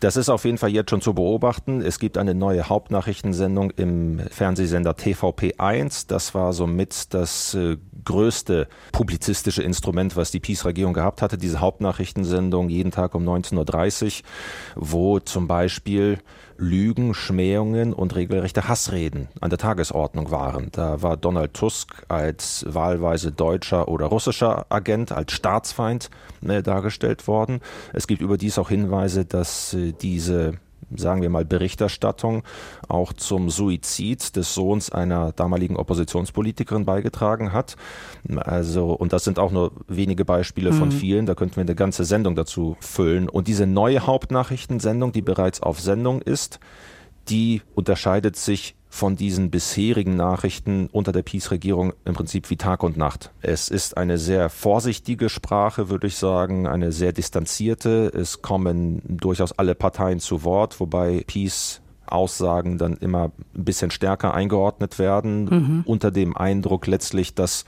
Das 0.00 0.16
ist 0.16 0.28
auf 0.28 0.44
jeden 0.44 0.58
Fall 0.58 0.70
jetzt 0.70 0.90
schon 0.90 1.00
zu 1.00 1.14
beobachten. 1.14 1.80
Es 1.80 1.98
gibt 1.98 2.18
eine 2.18 2.34
neue 2.34 2.68
Hauptnachrichtensendung 2.68 3.70
im 3.72 4.20
Fernsehsender 4.30 4.92
TVP1. 4.92 6.06
Das 6.08 6.34
war 6.34 6.52
somit 6.52 7.12
das 7.14 7.54
äh, 7.54 7.76
größte 8.04 8.68
publizistische 8.92 9.62
Instrument, 9.62 10.16
was 10.16 10.30
die 10.30 10.40
Peace-Regierung 10.40 10.94
gehabt 10.94 11.22
hatte. 11.22 11.38
Diese 11.38 11.60
Hauptnachrichtensendung 11.60 12.68
jeden 12.68 12.90
Tag 12.90 13.14
um 13.14 13.28
19.30 13.28 14.04
Uhr, 14.06 14.12
wo 14.76 15.20
zum 15.20 15.46
Beispiel 15.46 16.18
Lügen, 16.60 17.14
Schmähungen 17.14 17.92
und 17.92 18.14
regelrechte 18.14 18.68
Hassreden 18.68 19.28
an 19.40 19.50
der 19.50 19.58
Tagesordnung 19.58 20.30
waren. 20.30 20.68
Da 20.72 21.02
war 21.02 21.16
Donald 21.16 21.54
Tusk 21.54 22.04
als 22.08 22.64
wahlweise 22.68 23.32
deutscher 23.32 23.88
oder 23.88 24.06
russischer 24.06 24.66
Agent, 24.68 25.10
als 25.10 25.32
Staatsfeind 25.32 26.10
äh, 26.46 26.62
dargestellt 26.62 27.26
worden. 27.26 27.60
Es 27.92 28.06
gibt 28.06 28.20
überdies 28.20 28.58
auch 28.58 28.68
Hinweise, 28.68 29.24
dass 29.24 29.74
äh, 29.74 29.92
diese 29.92 30.54
sagen 30.96 31.22
wir 31.22 31.30
mal, 31.30 31.44
Berichterstattung 31.44 32.42
auch 32.88 33.12
zum 33.12 33.50
Suizid 33.50 34.36
des 34.36 34.54
Sohns 34.54 34.90
einer 34.90 35.32
damaligen 35.32 35.76
Oppositionspolitikerin 35.76 36.84
beigetragen 36.84 37.52
hat. 37.52 37.76
Also, 38.36 38.92
und 38.92 39.12
das 39.12 39.24
sind 39.24 39.38
auch 39.38 39.52
nur 39.52 39.72
wenige 39.88 40.24
Beispiele 40.24 40.72
mhm. 40.72 40.78
von 40.78 40.92
vielen, 40.92 41.26
da 41.26 41.34
könnten 41.34 41.56
wir 41.56 41.62
eine 41.62 41.74
ganze 41.74 42.04
Sendung 42.04 42.34
dazu 42.34 42.76
füllen. 42.80 43.28
Und 43.28 43.48
diese 43.48 43.66
neue 43.66 44.06
Hauptnachrichtensendung, 44.06 45.12
die 45.12 45.22
bereits 45.22 45.62
auf 45.62 45.80
Sendung 45.80 46.22
ist, 46.22 46.60
die 47.28 47.62
unterscheidet 47.74 48.36
sich 48.36 48.74
von 48.92 49.14
diesen 49.14 49.50
bisherigen 49.50 50.16
Nachrichten 50.16 50.88
unter 50.90 51.12
der 51.12 51.22
Peace-Regierung 51.22 51.92
im 52.04 52.14
Prinzip 52.14 52.50
wie 52.50 52.56
Tag 52.56 52.82
und 52.82 52.96
Nacht. 52.96 53.30
Es 53.40 53.68
ist 53.68 53.96
eine 53.96 54.18
sehr 54.18 54.50
vorsichtige 54.50 55.28
Sprache, 55.28 55.88
würde 55.88 56.08
ich 56.08 56.16
sagen, 56.16 56.66
eine 56.66 56.90
sehr 56.90 57.12
distanzierte. 57.12 58.12
Es 58.12 58.42
kommen 58.42 59.00
durchaus 59.06 59.52
alle 59.52 59.76
Parteien 59.76 60.18
zu 60.18 60.42
Wort, 60.42 60.80
wobei 60.80 61.22
Peace 61.28 61.80
Aussagen 62.06 62.78
dann 62.78 62.96
immer 62.96 63.30
ein 63.54 63.64
bisschen 63.64 63.92
stärker 63.92 64.34
eingeordnet 64.34 64.98
werden, 64.98 65.44
mhm. 65.44 65.82
unter 65.86 66.10
dem 66.10 66.36
Eindruck 66.36 66.88
letztlich, 66.88 67.36
dass 67.36 67.64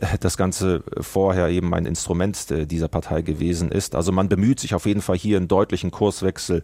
äh, 0.00 0.18
das 0.18 0.36
Ganze 0.36 0.82
vorher 1.00 1.48
eben 1.50 1.72
ein 1.72 1.86
Instrument 1.86 2.50
äh, 2.50 2.66
dieser 2.66 2.88
Partei 2.88 3.22
gewesen 3.22 3.70
ist. 3.70 3.94
Also 3.94 4.10
man 4.10 4.28
bemüht 4.28 4.58
sich 4.58 4.74
auf 4.74 4.86
jeden 4.86 5.02
Fall 5.02 5.16
hier 5.16 5.36
einen 5.36 5.46
deutlichen 5.46 5.92
Kurswechsel 5.92 6.62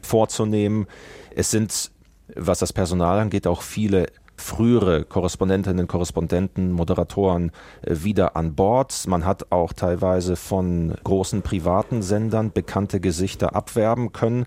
vorzunehmen. 0.00 0.86
Es 1.34 1.50
sind 1.50 1.90
was 2.34 2.58
das 2.58 2.72
Personal 2.72 3.18
angeht, 3.18 3.46
auch 3.46 3.62
viele 3.62 4.06
frühere 4.40 5.04
Korrespondentinnen, 5.04 5.86
Korrespondenten, 5.86 6.72
Moderatoren 6.72 7.50
äh, 7.82 7.96
wieder 8.02 8.36
an 8.36 8.54
Bord. 8.54 9.06
Man 9.06 9.24
hat 9.24 9.50
auch 9.52 9.72
teilweise 9.72 10.36
von 10.36 10.94
großen 11.04 11.42
privaten 11.42 12.02
Sendern 12.02 12.52
bekannte 12.52 13.00
Gesichter 13.00 13.54
abwerben 13.54 14.12
können. 14.12 14.46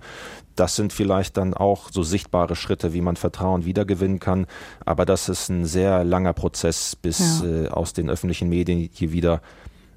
Das 0.56 0.76
sind 0.76 0.94
vielleicht 0.94 1.38
dann 1.38 1.54
auch 1.54 1.90
so 1.92 2.04
sichtbare 2.04 2.56
Schritte, 2.56 2.94
wie 2.94 3.02
man 3.02 3.16
Vertrauen 3.16 3.66
wiedergewinnen 3.66 4.20
kann. 4.20 4.48
Aber 4.86 5.06
das 5.06 5.30
ist 5.30 5.50
ein 5.50 5.66
sehr 5.66 6.04
langer 6.04 6.34
Prozess, 6.34 6.96
bis 6.96 7.42
ja. 7.42 7.66
äh, 7.66 7.68
aus 7.68 7.94
den 7.94 8.10
öffentlichen 8.10 8.50
Medien 8.50 8.90
hier 8.92 9.12
wieder, 9.12 9.42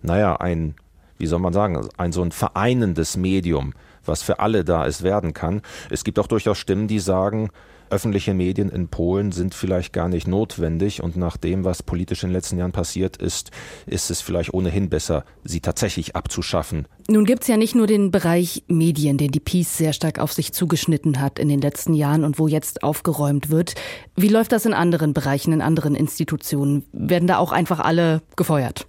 naja, 0.03 0.37
ein, 0.37 0.75
wie 1.19 1.27
soll 1.27 1.39
man 1.39 1.53
sagen, 1.53 1.89
ein 1.97 2.13
so 2.13 2.23
ein 2.23 2.33
vereinendes 2.33 3.17
Medium, 3.17 3.75
was 4.05 4.23
für 4.23 4.41
alle 4.41 4.65
da 4.65 4.85
ist, 4.85 5.03
werden 5.03 5.33
kann. 5.35 5.63
Es 5.91 6.05
gibt 6.05 6.19
auch 6.19 6.27
durchaus 6.27 6.59
Stimmen, 6.59 6.89
die 6.89 6.99
sagen, 6.99 7.51
öffentliche 7.91 8.35
Medien 8.35 8.69
in 8.69 8.89
Polen 8.89 9.33
sind 9.33 9.55
vielleicht 9.55 9.93
gar 9.93 10.09
nicht 10.09 10.27
notwendig 10.27 11.03
und 11.03 11.17
nach 11.17 11.37
dem, 11.37 11.65
was 11.65 11.83
politisch 11.83 12.23
in 12.23 12.31
den 12.31 12.35
letzten 12.35 12.59
Jahren 12.59 12.73
passiert 12.73 13.17
ist, 13.17 13.51
ist 13.87 14.11
es 14.11 14.21
vielleicht 14.21 14.53
ohnehin 14.55 14.89
besser, 14.89 15.25
sie 15.45 15.61
tatsächlich 15.61 16.17
abzuschaffen. 16.17 16.87
Nun 17.09 17.25
gibt 17.25 17.43
es 17.43 17.49
ja 17.49 17.57
nicht 17.57 17.75
nur 17.75 17.87
den 17.87 18.11
Bereich 18.11 18.65
Medien, 18.67 19.19
den 19.19 19.31
die 19.31 19.41
Peace 19.41 19.77
sehr 19.77 19.93
stark 19.93 20.19
auf 20.19 20.33
sich 20.33 20.53
zugeschnitten 20.53 21.21
hat 21.21 21.39
in 21.39 21.49
den 21.49 21.61
letzten 21.61 21.95
Jahren 21.95 22.25
und 22.25 22.39
wo 22.39 22.49
jetzt 22.49 22.83
aufgeräumt 22.83 23.51
wird. 23.51 23.75
Wie 24.17 24.29
läuft 24.29 24.53
das 24.53 24.67
in 24.67 24.75
anderen 24.75 25.13
Bereichen, 25.13 25.53
in 25.53 25.61
anderen 25.61 25.95
Institutionen? 25.95 26.85
Werden 26.93 27.29
da 27.29 27.39
auch 27.39 27.53
einfach 27.53 27.81
alle 27.81 28.23
gefeuert? 28.37 28.87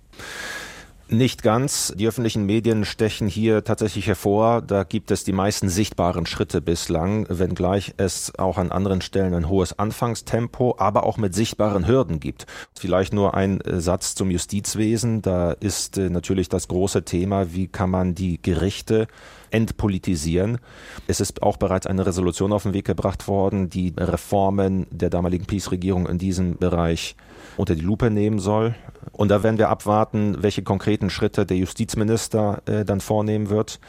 Nicht 1.07 1.43
ganz. 1.43 1.93
Die 1.95 2.07
öffentlichen 2.07 2.47
Medien 2.47 2.83
stechen 2.83 3.27
hier 3.27 3.63
tatsächlich 3.63 4.07
hervor. 4.07 4.63
Da 4.63 4.83
gibt 4.83 5.11
es 5.11 5.23
die 5.23 5.33
meisten 5.33 5.69
sichtbaren 5.69 6.25
Schritte 6.25 6.61
bislang, 6.61 7.27
wenngleich 7.29 7.93
es 7.97 8.33
auch 8.39 8.57
an 8.57 8.71
anderen 8.71 9.01
Stellen 9.01 9.35
ein 9.35 9.47
hohes 9.47 9.77
Anfangstempo, 9.77 10.77
aber 10.79 11.03
auch 11.03 11.17
mit 11.17 11.35
sichtbaren 11.35 11.87
Hürden 11.87 12.19
gibt. 12.19 12.47
Vielleicht 12.73 13.13
nur 13.13 13.35
ein 13.35 13.61
äh, 13.61 13.79
Satz 13.81 14.15
zum 14.15 14.31
Justizwesen. 14.31 15.21
Da 15.21 15.51
ist 15.51 15.99
äh, 15.99 16.09
natürlich 16.09 16.49
das 16.49 16.67
große 16.67 17.05
Thema, 17.05 17.53
wie 17.53 17.67
kann 17.67 17.91
man 17.91 18.15
die 18.15 18.41
Gerichte 18.41 19.05
entpolitisieren. 19.51 20.57
Es 21.05 21.19
ist 21.19 21.43
auch 21.43 21.57
bereits 21.57 21.85
eine 21.85 22.07
Resolution 22.07 22.51
auf 22.51 22.63
den 22.63 22.73
Weg 22.73 22.85
gebracht 22.85 23.27
worden, 23.27 23.69
die 23.69 23.93
Reformen 23.95 24.87
der 24.89 25.11
damaligen 25.11 25.45
Peace-Regierung 25.45 26.07
in 26.07 26.17
diesem 26.17 26.57
Bereich 26.57 27.15
unter 27.57 27.75
die 27.75 27.81
Lupe 27.81 28.09
nehmen 28.09 28.39
soll. 28.39 28.75
Und 29.11 29.29
da 29.29 29.43
werden 29.43 29.57
wir 29.57 29.69
abwarten, 29.69 30.37
welche 30.41 30.63
konkreten 30.63 31.09
Schritte 31.09 31.45
der 31.45 31.57
Justizminister 31.57 32.61
äh, 32.65 32.83
dann 32.83 33.01
vornehmen 33.01 33.49
wird. 33.49 33.79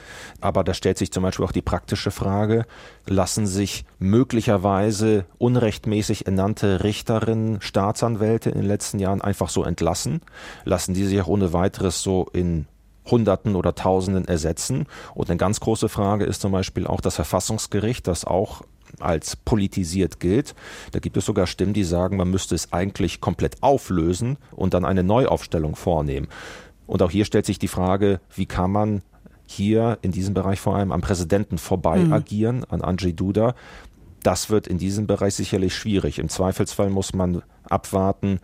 Aber 0.41 0.63
da 0.63 0.75
stellt 0.75 0.99
sich 0.99 1.11
zum 1.13 1.23
Beispiel 1.23 1.45
auch 1.45 1.53
die 1.53 1.63
praktische 1.63 2.11
Frage, 2.11 2.67
lassen 3.07 3.47
sich 3.47 3.85
möglicherweise 3.99 5.25
unrechtmäßig 5.39 6.27
ernannte 6.27 6.85
Richterinnen, 6.85 7.61
Staatsanwälte 7.61 8.51
in 8.51 8.59
den 8.59 8.69
letzten 8.69 8.99
Jahren 8.99 9.21
einfach 9.21 9.49
so 9.49 9.65
entlassen? 9.65 10.21
Lassen 10.65 10.95
die 10.95 11.05
sich 11.05 11.21
auch 11.21 11.29
ohne 11.29 11.53
weiteres 11.53 12.03
so 12.03 12.29
in 12.33 12.67
Hunderten 13.11 13.57
oder 13.57 13.75
Tausenden 13.75 14.27
ersetzen. 14.27 14.87
Und 15.15 15.31
eine 15.31 15.39
ganz 15.39 15.61
große 15.61 15.89
Frage 15.89 16.25
ist 16.25 16.41
zum 16.41 16.53
Beispiel 16.53 16.87
auch 16.87 17.01
das 17.01 17.15
Verfassungsgericht, 17.15 18.07
das 18.07 18.25
auch 18.25 18.63
als 19.01 19.37
politisiert 19.37 20.21
gilt. 20.21 20.55
Da 20.93 20.99
gibt 20.99 21.17
es 21.17 21.25
sogar 21.25 21.47
Stimmen, 21.47 21.75
die 21.75 21.85
sagen, 21.85 22.17
man 22.17 22.31
müsste 22.31 22.55
es 22.55 22.73
eigentlich 22.73 23.21
komplett 23.21 23.63
auflösen 23.63 24.39
und 24.53 24.75
dann 24.75 24.85
eine 24.85 25.03
Neuaufstellung 25.03 25.77
vornehmen. 25.77 26.29
Und 26.87 27.03
auch 27.03 27.11
hier 27.11 27.25
stellt 27.25 27.47
sich 27.47 27.59
die 27.59 27.69
Frage, 27.69 28.21
wie 28.35 28.47
kann 28.47 28.71
man 28.71 29.03
hier 29.47 29.99
in 30.03 30.13
diesem 30.13 30.35
Bereich 30.35 30.61
vor 30.61 30.77
allem 30.77 30.93
am 30.93 31.01
Präsidenten 31.01 31.59
vorbei 31.59 31.99
mhm. 31.99 32.13
agieren, 32.13 32.65
an 32.65 32.83
Andrzej 32.83 33.13
Duda. 33.13 33.55
Das 34.23 34.51
wird 34.51 34.67
in 34.67 34.79
diesem 34.79 35.07
Bereich 35.07 35.35
sicherlich 35.35 35.75
schwierig. 35.75 36.19
Im 36.19 36.29
Zweifelsfall 36.29 36.91
muss 36.91 37.15
man 37.15 37.43
abwarten, 37.65 38.41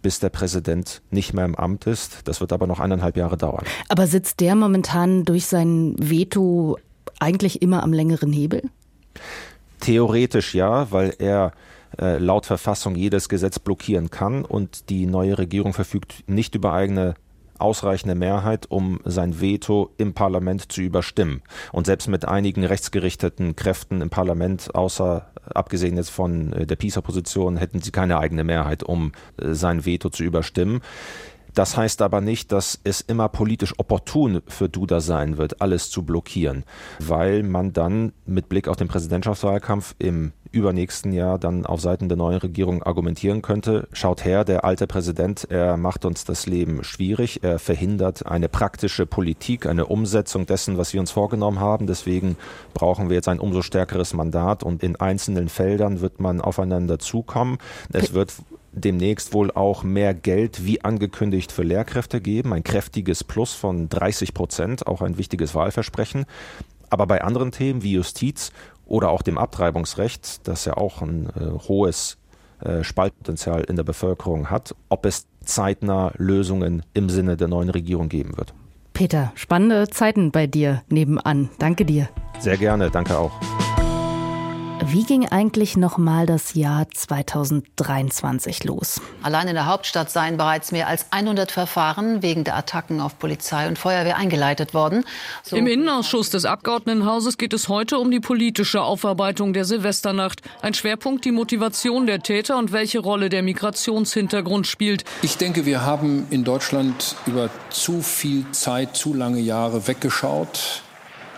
bis 0.00 0.18
der 0.18 0.30
Präsident 0.30 1.02
nicht 1.10 1.34
mehr 1.34 1.44
im 1.44 1.54
Amt 1.54 1.86
ist. 1.86 2.26
Das 2.26 2.40
wird 2.40 2.54
aber 2.54 2.66
noch 2.66 2.80
eineinhalb 2.80 3.18
Jahre 3.18 3.36
dauern. 3.36 3.64
Aber 3.88 4.06
sitzt 4.06 4.40
der 4.40 4.54
momentan 4.54 5.24
durch 5.24 5.44
sein 5.44 5.94
Veto 5.98 6.78
eigentlich 7.18 7.60
immer 7.60 7.82
am 7.82 7.92
längeren 7.92 8.32
Hebel? 8.32 8.62
Theoretisch 9.80 10.54
ja, 10.54 10.90
weil 10.90 11.14
er 11.18 11.52
äh, 11.98 12.18
laut 12.18 12.46
Verfassung 12.46 12.94
jedes 12.94 13.28
Gesetz 13.28 13.58
blockieren 13.58 14.10
kann 14.10 14.44
und 14.44 14.90
die 14.90 15.06
neue 15.06 15.38
Regierung 15.38 15.72
verfügt 15.72 16.24
nicht 16.26 16.54
über 16.54 16.72
eigene 16.72 17.14
ausreichende 17.60 18.14
Mehrheit, 18.14 18.66
um 18.70 19.00
sein 19.04 19.40
Veto 19.40 19.90
im 19.98 20.14
Parlament 20.14 20.72
zu 20.72 20.80
überstimmen. 20.80 21.42
Und 21.72 21.86
selbst 21.86 22.08
mit 22.08 22.26
einigen 22.26 22.64
rechtsgerichteten 22.64 23.54
Kräften 23.54 24.00
im 24.00 24.10
Parlament, 24.10 24.74
außer 24.74 25.30
abgesehen 25.54 25.96
jetzt 25.96 26.10
von 26.10 26.52
äh, 26.52 26.66
der 26.66 26.76
PISA-Position, 26.76 27.56
hätten 27.56 27.80
sie 27.80 27.90
keine 27.90 28.18
eigene 28.18 28.44
Mehrheit, 28.44 28.82
um 28.82 29.12
äh, 29.36 29.52
sein 29.52 29.84
Veto 29.84 30.08
zu 30.08 30.24
überstimmen. 30.24 30.80
Das 31.54 31.76
heißt 31.76 32.02
aber 32.02 32.20
nicht, 32.20 32.52
dass 32.52 32.80
es 32.84 33.00
immer 33.00 33.28
politisch 33.28 33.74
opportun 33.78 34.42
für 34.46 34.68
Duda 34.68 35.00
sein 35.00 35.36
wird, 35.36 35.60
alles 35.60 35.90
zu 35.90 36.02
blockieren, 36.02 36.64
weil 36.98 37.42
man 37.42 37.72
dann 37.72 38.12
mit 38.26 38.48
Blick 38.48 38.68
auf 38.68 38.76
den 38.76 38.88
Präsidentschaftswahlkampf 38.88 39.94
im 39.98 40.32
übernächsten 40.52 41.12
Jahr 41.12 41.38
dann 41.38 41.64
auf 41.64 41.80
Seiten 41.80 42.08
der 42.08 42.18
neuen 42.18 42.38
Regierung 42.38 42.82
argumentieren 42.82 43.42
könnte, 43.42 43.88
schaut 43.92 44.24
her, 44.24 44.44
der 44.44 44.64
alte 44.64 44.86
Präsident, 44.86 45.46
er 45.48 45.76
macht 45.76 46.04
uns 46.04 46.24
das 46.24 46.46
Leben 46.46 46.82
schwierig, 46.82 47.42
er 47.42 47.58
verhindert 47.58 48.26
eine 48.26 48.48
praktische 48.48 49.06
Politik, 49.06 49.66
eine 49.66 49.86
Umsetzung 49.86 50.46
dessen, 50.46 50.78
was 50.78 50.92
wir 50.92 51.00
uns 51.00 51.10
vorgenommen 51.10 51.60
haben. 51.60 51.86
Deswegen 51.86 52.36
brauchen 52.74 53.08
wir 53.08 53.16
jetzt 53.16 53.28
ein 53.28 53.40
umso 53.40 53.62
stärkeres 53.62 54.14
Mandat 54.14 54.62
und 54.62 54.82
in 54.82 54.96
einzelnen 54.96 55.48
Feldern 55.48 56.00
wird 56.00 56.20
man 56.20 56.40
aufeinander 56.40 56.98
zukommen. 56.98 57.58
Es 57.92 58.12
wird 58.12 58.34
demnächst 58.72 59.32
wohl 59.32 59.50
auch 59.50 59.82
mehr 59.82 60.14
Geld 60.14 60.64
wie 60.64 60.82
angekündigt 60.82 61.52
für 61.52 61.62
Lehrkräfte 61.62 62.20
geben, 62.20 62.52
ein 62.52 62.64
kräftiges 62.64 63.24
Plus 63.24 63.52
von 63.52 63.88
30 63.88 64.34
Prozent, 64.34 64.86
auch 64.86 65.02
ein 65.02 65.18
wichtiges 65.18 65.54
Wahlversprechen. 65.54 66.26
Aber 66.88 67.06
bei 67.06 67.22
anderen 67.22 67.52
Themen 67.52 67.82
wie 67.82 67.92
Justiz 67.92 68.52
oder 68.84 69.10
auch 69.10 69.22
dem 69.22 69.38
Abtreibungsrecht, 69.38 70.46
das 70.48 70.64
ja 70.64 70.76
auch 70.76 71.02
ein 71.02 71.30
äh, 71.30 71.58
hohes 71.68 72.18
äh, 72.60 72.82
Spaltpotenzial 72.84 73.62
in 73.62 73.76
der 73.76 73.84
Bevölkerung 73.84 74.50
hat, 74.50 74.74
ob 74.88 75.06
es 75.06 75.26
zeitnah 75.44 76.12
Lösungen 76.16 76.82
im 76.92 77.08
Sinne 77.08 77.36
der 77.36 77.48
neuen 77.48 77.70
Regierung 77.70 78.08
geben 78.08 78.36
wird. 78.36 78.52
Peter, 78.92 79.32
spannende 79.34 79.88
Zeiten 79.88 80.30
bei 80.30 80.46
dir 80.46 80.82
nebenan. 80.88 81.48
Danke 81.58 81.84
dir. 81.84 82.08
Sehr 82.38 82.58
gerne, 82.58 82.90
danke 82.90 83.16
auch. 83.16 83.32
Wie 84.92 85.04
ging 85.04 85.28
eigentlich 85.28 85.76
nochmal 85.76 86.26
das 86.26 86.54
Jahr 86.54 86.90
2023 86.90 88.64
los? 88.64 89.00
Allein 89.22 89.46
in 89.46 89.54
der 89.54 89.66
Hauptstadt 89.66 90.10
seien 90.10 90.36
bereits 90.36 90.72
mehr 90.72 90.88
als 90.88 91.06
100 91.12 91.52
Verfahren 91.52 92.22
wegen 92.22 92.42
der 92.42 92.56
Attacken 92.56 93.00
auf 93.00 93.16
Polizei 93.16 93.68
und 93.68 93.78
Feuerwehr 93.78 94.16
eingeleitet 94.16 94.74
worden. 94.74 95.04
So 95.44 95.54
Im 95.54 95.68
Innenausschuss 95.68 96.30
des 96.30 96.44
Abgeordnetenhauses 96.44 97.38
geht 97.38 97.52
es 97.52 97.68
heute 97.68 97.98
um 97.98 98.10
die 98.10 98.18
politische 98.18 98.82
Aufarbeitung 98.82 99.52
der 99.52 99.64
Silvesternacht. 99.64 100.42
Ein 100.60 100.74
Schwerpunkt 100.74 101.24
die 101.24 101.30
Motivation 101.30 102.06
der 102.06 102.18
Täter 102.18 102.58
und 102.58 102.72
welche 102.72 102.98
Rolle 102.98 103.28
der 103.28 103.44
Migrationshintergrund 103.44 104.66
spielt. 104.66 105.04
Ich 105.22 105.36
denke, 105.36 105.66
wir 105.66 105.82
haben 105.82 106.26
in 106.30 106.42
Deutschland 106.42 107.14
über 107.26 107.48
zu 107.68 108.02
viel 108.02 108.44
Zeit, 108.50 108.96
zu 108.96 109.14
lange 109.14 109.38
Jahre 109.38 109.86
weggeschaut 109.86 110.82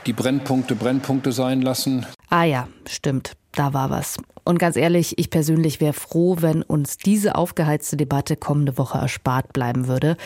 die 0.07 0.13
Brennpunkte 0.13 0.75
Brennpunkte 0.75 1.31
sein 1.31 1.63
lassen. 1.63 2.07
Ah 2.29 2.43
ja, 2.43 2.67
stimmt, 2.89 3.37
da 3.53 3.73
war 3.73 3.91
was. 3.91 4.17
Und 4.45 4.59
ganz 4.59 4.77
ehrlich, 4.77 5.19
ich 5.19 5.31
persönlich 5.31 5.81
wäre 5.81 5.93
froh, 5.93 6.39
wenn 6.41 6.63
uns 6.63 6.97
diese 6.97 7.37
aufgeheizte 7.37 7.97
Debatte 7.97 8.37
kommende 8.37 8.77
Woche 8.77 8.99
erspart 8.99 9.53
bleiben 9.53 9.87
würde. 9.87 10.17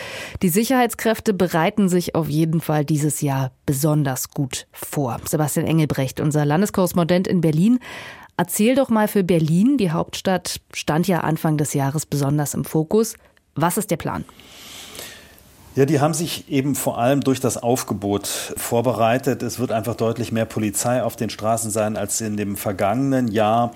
Die 0.42 0.48
Sicherheitskräfte 0.48 1.34
bereiten 1.34 1.88
sich 1.88 2.14
auf 2.14 2.28
jeden 2.28 2.60
Fall 2.60 2.84
dieses 2.84 3.20
Jahr 3.20 3.52
besonders 3.66 4.30
gut 4.30 4.66
vor. 4.72 5.20
Sebastian 5.26 5.66
Engelbrecht, 5.66 6.20
unser 6.20 6.46
Landeskorrespondent 6.46 7.28
in 7.28 7.42
Berlin, 7.42 7.78
erzähl 8.38 8.74
doch 8.74 8.88
mal 8.88 9.08
für 9.08 9.24
Berlin, 9.24 9.76
die 9.76 9.90
Hauptstadt 9.90 10.60
stand 10.72 11.06
ja 11.08 11.20
Anfang 11.20 11.58
des 11.58 11.74
Jahres 11.74 12.06
besonders 12.06 12.54
im 12.54 12.64
Fokus. 12.64 13.16
Was 13.54 13.76
ist 13.76 13.90
der 13.90 13.96
Plan? 13.96 14.24
Ja, 15.76 15.84
die 15.84 16.00
haben 16.00 16.14
sich 16.14 16.50
eben 16.50 16.74
vor 16.74 16.96
allem 16.96 17.20
durch 17.20 17.38
das 17.38 17.58
Aufgebot 17.58 18.26
vorbereitet. 18.26 19.42
Es 19.42 19.58
wird 19.58 19.72
einfach 19.72 19.94
deutlich 19.94 20.32
mehr 20.32 20.46
Polizei 20.46 21.02
auf 21.02 21.16
den 21.16 21.28
Straßen 21.28 21.70
sein 21.70 21.98
als 21.98 22.18
in 22.22 22.38
dem 22.38 22.56
vergangenen 22.56 23.28
Jahr. 23.28 23.74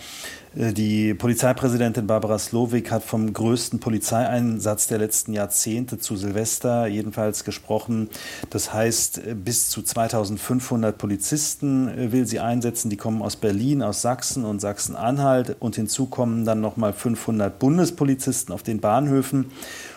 Äh, 0.56 0.72
die 0.72 1.14
Polizeipräsidentin 1.14 2.06
Barbara 2.06 2.38
Slowik 2.38 2.90
hat 2.90 3.02
vom 3.02 3.32
größten 3.32 3.80
Polizeieinsatz 3.80 4.86
der 4.86 4.98
letzten 4.98 5.32
Jahrzehnte 5.32 5.98
zu 5.98 6.16
Silvester 6.16 6.86
jedenfalls 6.86 7.44
gesprochen. 7.44 8.08
Das 8.50 8.72
heißt, 8.72 9.18
äh, 9.18 9.34
bis 9.34 9.70
zu 9.70 9.82
2500 9.82 10.96
Polizisten 10.96 11.88
äh, 11.88 12.12
will 12.12 12.26
sie 12.26 12.40
einsetzen. 12.40 12.90
Die 12.90 12.96
kommen 12.96 13.22
aus 13.22 13.36
Berlin, 13.36 13.82
aus 13.82 14.02
Sachsen 14.02 14.44
und 14.44 14.60
Sachsen-Anhalt. 14.60 15.56
Und 15.60 15.76
hinzu 15.76 16.06
kommen 16.06 16.44
dann 16.44 16.60
nochmal 16.60 16.92
500 16.92 17.58
Bundespolizisten 17.58 18.54
auf 18.54 18.62
den 18.62 18.80
Bahnhöfen 18.80 19.46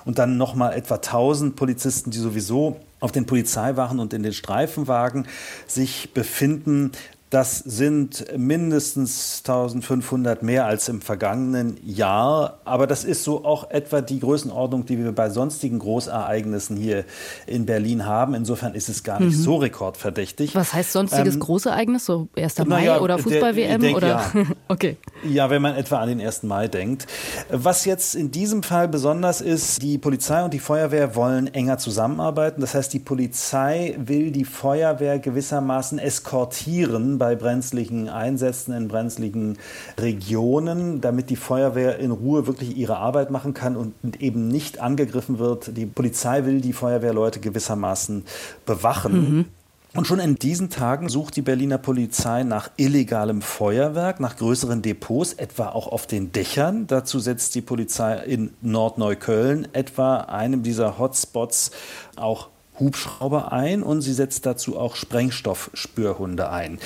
und 0.05 0.19
dann 0.19 0.38
nochmal 0.38 0.74
etwa 0.74 0.95
1000 0.95 1.55
Polizisten, 1.55 2.12
die 2.12 2.19
sowieso 2.19 2.77
auf 3.00 3.12
den 3.12 3.25
Polizeiwachen 3.25 4.00
und 4.00 4.13
in 4.13 4.24
den 4.24 4.31
Streifenwagen 4.31 5.27
sich 5.67 6.13
befinden. 6.13 6.91
Das 7.34 7.58
sind 7.58 8.25
mindestens 8.38 9.42
1500 9.44 10.44
mehr 10.44 10.68
als 10.68 10.88
im 10.88 11.02
vergangenen 11.02 11.80
Jahr. 11.84 12.60
Aber 12.63 12.86
das 12.86 13.04
ist 13.04 13.24
so 13.24 13.44
auch 13.44 13.72
etwa 13.72 14.02
die 14.02 14.20
Größenordnung, 14.20 14.86
die 14.86 15.00
wir 15.00 15.12
bei 15.13 15.32
sonstigen 15.32 15.80
Großereignissen 15.80 16.78
hier 16.78 17.06
in 17.48 17.66
Berlin 17.66 18.06
haben. 18.06 18.36
Insofern 18.36 18.75
ist 18.75 18.88
es 18.88 19.04
gar 19.04 19.20
nicht 19.20 19.36
mhm. 19.36 19.42
so 19.42 19.56
rekordverdächtig. 19.56 20.54
Was 20.54 20.75
heißt 20.75 20.92
sonstiges 20.92 21.34
ähm, 21.34 21.40
Großereignis? 21.40 22.06
So 22.06 22.28
1. 22.36 22.60
Mai 22.68 22.86
ja, 22.86 23.00
oder 23.00 23.18
Fußball-WM? 23.18 23.96
oder? 23.96 24.08
Ja. 24.08 24.32
okay. 24.68 24.98
Ja, 25.25 25.50
wenn 25.50 25.62
man 25.62 25.75
etwa 25.75 26.00
an 26.00 26.10
den 26.10 26.22
1. 26.22 26.44
Mai 26.44 26.68
denkt. 26.68 27.08
Was 27.50 27.86
jetzt 27.86 28.15
in 28.15 28.32
diesem 28.32 28.63
Fall 28.63 28.88
besonders 28.88 29.42
ist, 29.42 29.82
die 29.82 29.98
Polizei 29.98 30.44
und 30.44 30.53
die 30.53 30.60
Feuerwehr 30.60 31.15
wollen 31.15 31.53
enger 31.53 31.77
zusammenarbeiten. 31.77 32.62
Das 32.62 32.75
heißt, 32.75 32.94
die 32.94 33.00
Polizei 33.00 33.96
will 33.98 34.32
die 34.32 34.46
Feuerwehr 34.46 35.20
gewissermaßen 35.20 36.00
eskortieren 36.00 37.18
bei 37.18 37.36
brenzlichen 37.36 38.10
Einsätzen 38.10 38.74
in 38.74 38.88
brenzligen 38.88 39.58
Regionen, 40.00 41.01
damit 41.01 41.30
die 41.30 41.36
Feuerwehr 41.36 42.00
in 42.00 42.12
Ruhe 42.12 42.48
wirklich 42.48 42.75
ihre 42.77 42.98
Arbeit 42.98 43.32
machen 43.32 43.53
kann 43.53 43.75
und 43.75 44.22
eben 44.22 44.48
nicht 44.48 44.80
angegriffen 44.80 45.39
wird. 45.39 45.77
Die 45.77 45.86
Polizei 45.86 46.46
will 46.46 46.62
die 46.62 46.74
Feuerwehrleute 46.74 47.39
gewissermaßen 47.39 48.25
bewachen. 48.65 49.13
Mhm. 49.13 49.46
Und 49.95 50.07
schon 50.07 50.19
in 50.19 50.39
diesen 50.39 50.71
Tagen 50.71 51.07
sucht 51.07 51.35
die 51.35 51.43
Berliner 51.43 51.77
Polizei 51.77 52.43
nach 52.43 52.71
illegalem 52.77 53.43
Feuerwerk, 53.43 54.19
nach 54.19 54.38
größeren 54.38 54.81
Depots, 54.81 55.33
etwa 55.33 55.69
auch 55.69 55.88
auf 55.88 56.07
den 56.07 56.31
Dächern. 56.31 56.88
Dazu 56.88 57.19
setzt 57.19 57.53
die 57.53 57.62
Polizei 57.62 58.17
in 58.17 58.55
Nordneukölln 58.62 59.67
etwa 59.73 60.17
einem 60.17 60.63
dieser 60.63 60.97
Hotspots 60.97 61.69
auch 62.15 62.50
Hubschrauber 62.79 63.51
ein 63.51 63.83
und 63.83 64.01
sie 64.01 64.13
setzt 64.13 64.47
dazu 64.47 64.79
auch 64.79 64.95
Sprengstoffspürhunde 64.95 66.50
ein. 66.50 66.79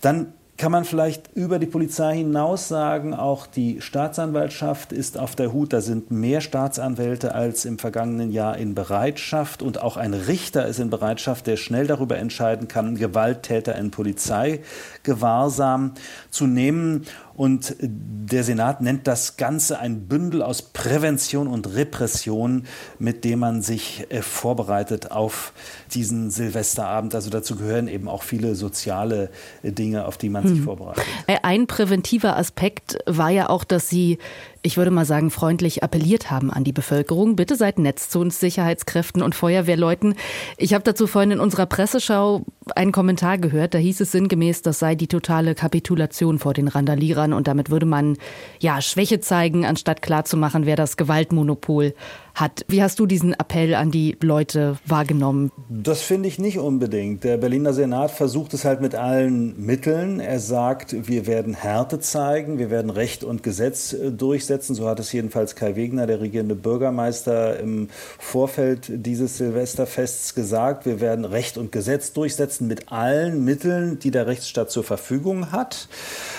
Dann 0.00 0.32
kann 0.58 0.72
man 0.72 0.84
vielleicht 0.84 1.30
über 1.36 1.60
die 1.60 1.66
Polizei 1.66 2.16
hinaus 2.16 2.66
sagen, 2.66 3.14
auch 3.14 3.46
die 3.46 3.80
Staatsanwaltschaft 3.80 4.92
ist 4.92 5.16
auf 5.16 5.36
der 5.36 5.52
Hut. 5.52 5.72
Da 5.72 5.80
sind 5.80 6.10
mehr 6.10 6.40
Staatsanwälte 6.40 7.32
als 7.32 7.64
im 7.64 7.78
vergangenen 7.78 8.32
Jahr 8.32 8.58
in 8.58 8.74
Bereitschaft. 8.74 9.62
Und 9.62 9.80
auch 9.80 9.96
ein 9.96 10.14
Richter 10.14 10.66
ist 10.66 10.80
in 10.80 10.90
Bereitschaft, 10.90 11.46
der 11.46 11.56
schnell 11.56 11.86
darüber 11.86 12.18
entscheiden 12.18 12.66
kann, 12.66 12.96
Gewalttäter 12.96 13.76
in 13.76 13.92
Polizeigewahrsam 13.92 15.92
zu 16.30 16.48
nehmen. 16.48 17.06
Und 17.38 17.76
der 17.80 18.42
Senat 18.42 18.80
nennt 18.80 19.06
das 19.06 19.36
Ganze 19.36 19.78
ein 19.78 20.08
Bündel 20.08 20.42
aus 20.42 20.60
Prävention 20.60 21.46
und 21.46 21.72
Repression, 21.72 22.64
mit 22.98 23.24
dem 23.24 23.38
man 23.38 23.62
sich 23.62 24.06
äh, 24.08 24.22
vorbereitet 24.22 25.12
auf 25.12 25.52
diesen 25.94 26.32
Silvesterabend. 26.32 27.14
Also 27.14 27.30
dazu 27.30 27.54
gehören 27.54 27.86
eben 27.86 28.08
auch 28.08 28.24
viele 28.24 28.56
soziale 28.56 29.30
äh, 29.62 29.70
Dinge, 29.70 30.06
auf 30.06 30.18
die 30.18 30.30
man 30.30 30.42
hm. 30.42 30.50
sich 30.56 30.64
vorbereitet. 30.64 31.04
Äh, 31.28 31.36
ein 31.44 31.68
präventiver 31.68 32.36
Aspekt 32.36 32.98
war 33.06 33.30
ja 33.30 33.48
auch, 33.50 33.62
dass 33.62 33.88
Sie 33.88 34.18
ich 34.62 34.76
würde 34.76 34.90
mal 34.90 35.04
sagen, 35.04 35.30
freundlich 35.30 35.82
appelliert 35.82 36.30
haben 36.30 36.50
an 36.50 36.64
die 36.64 36.72
Bevölkerung. 36.72 37.36
Bitte 37.36 37.56
seid 37.56 37.78
nett 37.78 37.98
zu 37.98 38.18
uns 38.18 38.40
Sicherheitskräften 38.40 39.22
und 39.22 39.34
Feuerwehrleuten. 39.34 40.14
Ich 40.56 40.74
habe 40.74 40.84
dazu 40.84 41.06
vorhin 41.06 41.32
in 41.32 41.40
unserer 41.40 41.66
Presseschau 41.66 42.44
einen 42.74 42.92
Kommentar 42.92 43.38
gehört, 43.38 43.74
da 43.74 43.78
hieß 43.78 44.00
es 44.00 44.12
sinngemäß, 44.12 44.62
das 44.62 44.78
sei 44.78 44.94
die 44.94 45.06
totale 45.06 45.54
Kapitulation 45.54 46.38
vor 46.38 46.54
den 46.54 46.68
Randalierern 46.68 47.32
und 47.32 47.48
damit 47.48 47.70
würde 47.70 47.86
man 47.86 48.16
ja 48.60 48.80
Schwäche 48.82 49.20
zeigen, 49.20 49.64
anstatt 49.64 50.02
klarzumachen, 50.02 50.66
wer 50.66 50.76
das 50.76 50.96
Gewaltmonopol 50.96 51.94
hat. 52.40 52.64
Wie 52.68 52.82
hast 52.82 52.98
du 52.98 53.06
diesen 53.06 53.32
Appell 53.34 53.74
an 53.74 53.90
die 53.90 54.16
Leute 54.22 54.78
wahrgenommen? 54.86 55.50
Das 55.68 56.02
finde 56.02 56.28
ich 56.28 56.38
nicht 56.38 56.58
unbedingt. 56.58 57.24
Der 57.24 57.36
Berliner 57.36 57.72
Senat 57.72 58.10
versucht 58.10 58.54
es 58.54 58.64
halt 58.64 58.80
mit 58.80 58.94
allen 58.94 59.64
Mitteln. 59.64 60.20
Er 60.20 60.40
sagt, 60.40 61.08
wir 61.08 61.26
werden 61.26 61.54
Härte 61.54 62.00
zeigen, 62.00 62.58
wir 62.58 62.70
werden 62.70 62.90
Recht 62.90 63.24
und 63.24 63.42
Gesetz 63.42 63.92
äh, 63.92 64.10
durchsetzen. 64.10 64.74
So 64.74 64.88
hat 64.88 65.00
es 65.00 65.12
jedenfalls 65.12 65.56
Kai 65.56 65.76
Wegner, 65.76 66.06
der 66.06 66.20
regierende 66.20 66.54
Bürgermeister, 66.54 67.58
im 67.58 67.88
Vorfeld 68.18 68.90
dieses 68.90 69.38
Silvesterfests 69.38 70.34
gesagt. 70.34 70.86
Wir 70.86 71.00
werden 71.00 71.24
Recht 71.24 71.58
und 71.58 71.72
Gesetz 71.72 72.12
durchsetzen 72.12 72.66
mit 72.66 72.92
allen 72.92 73.44
Mitteln, 73.44 73.98
die 73.98 74.10
der 74.10 74.26
Rechtsstaat 74.26 74.70
zur 74.70 74.84
Verfügung 74.84 75.52
hat. 75.52 75.88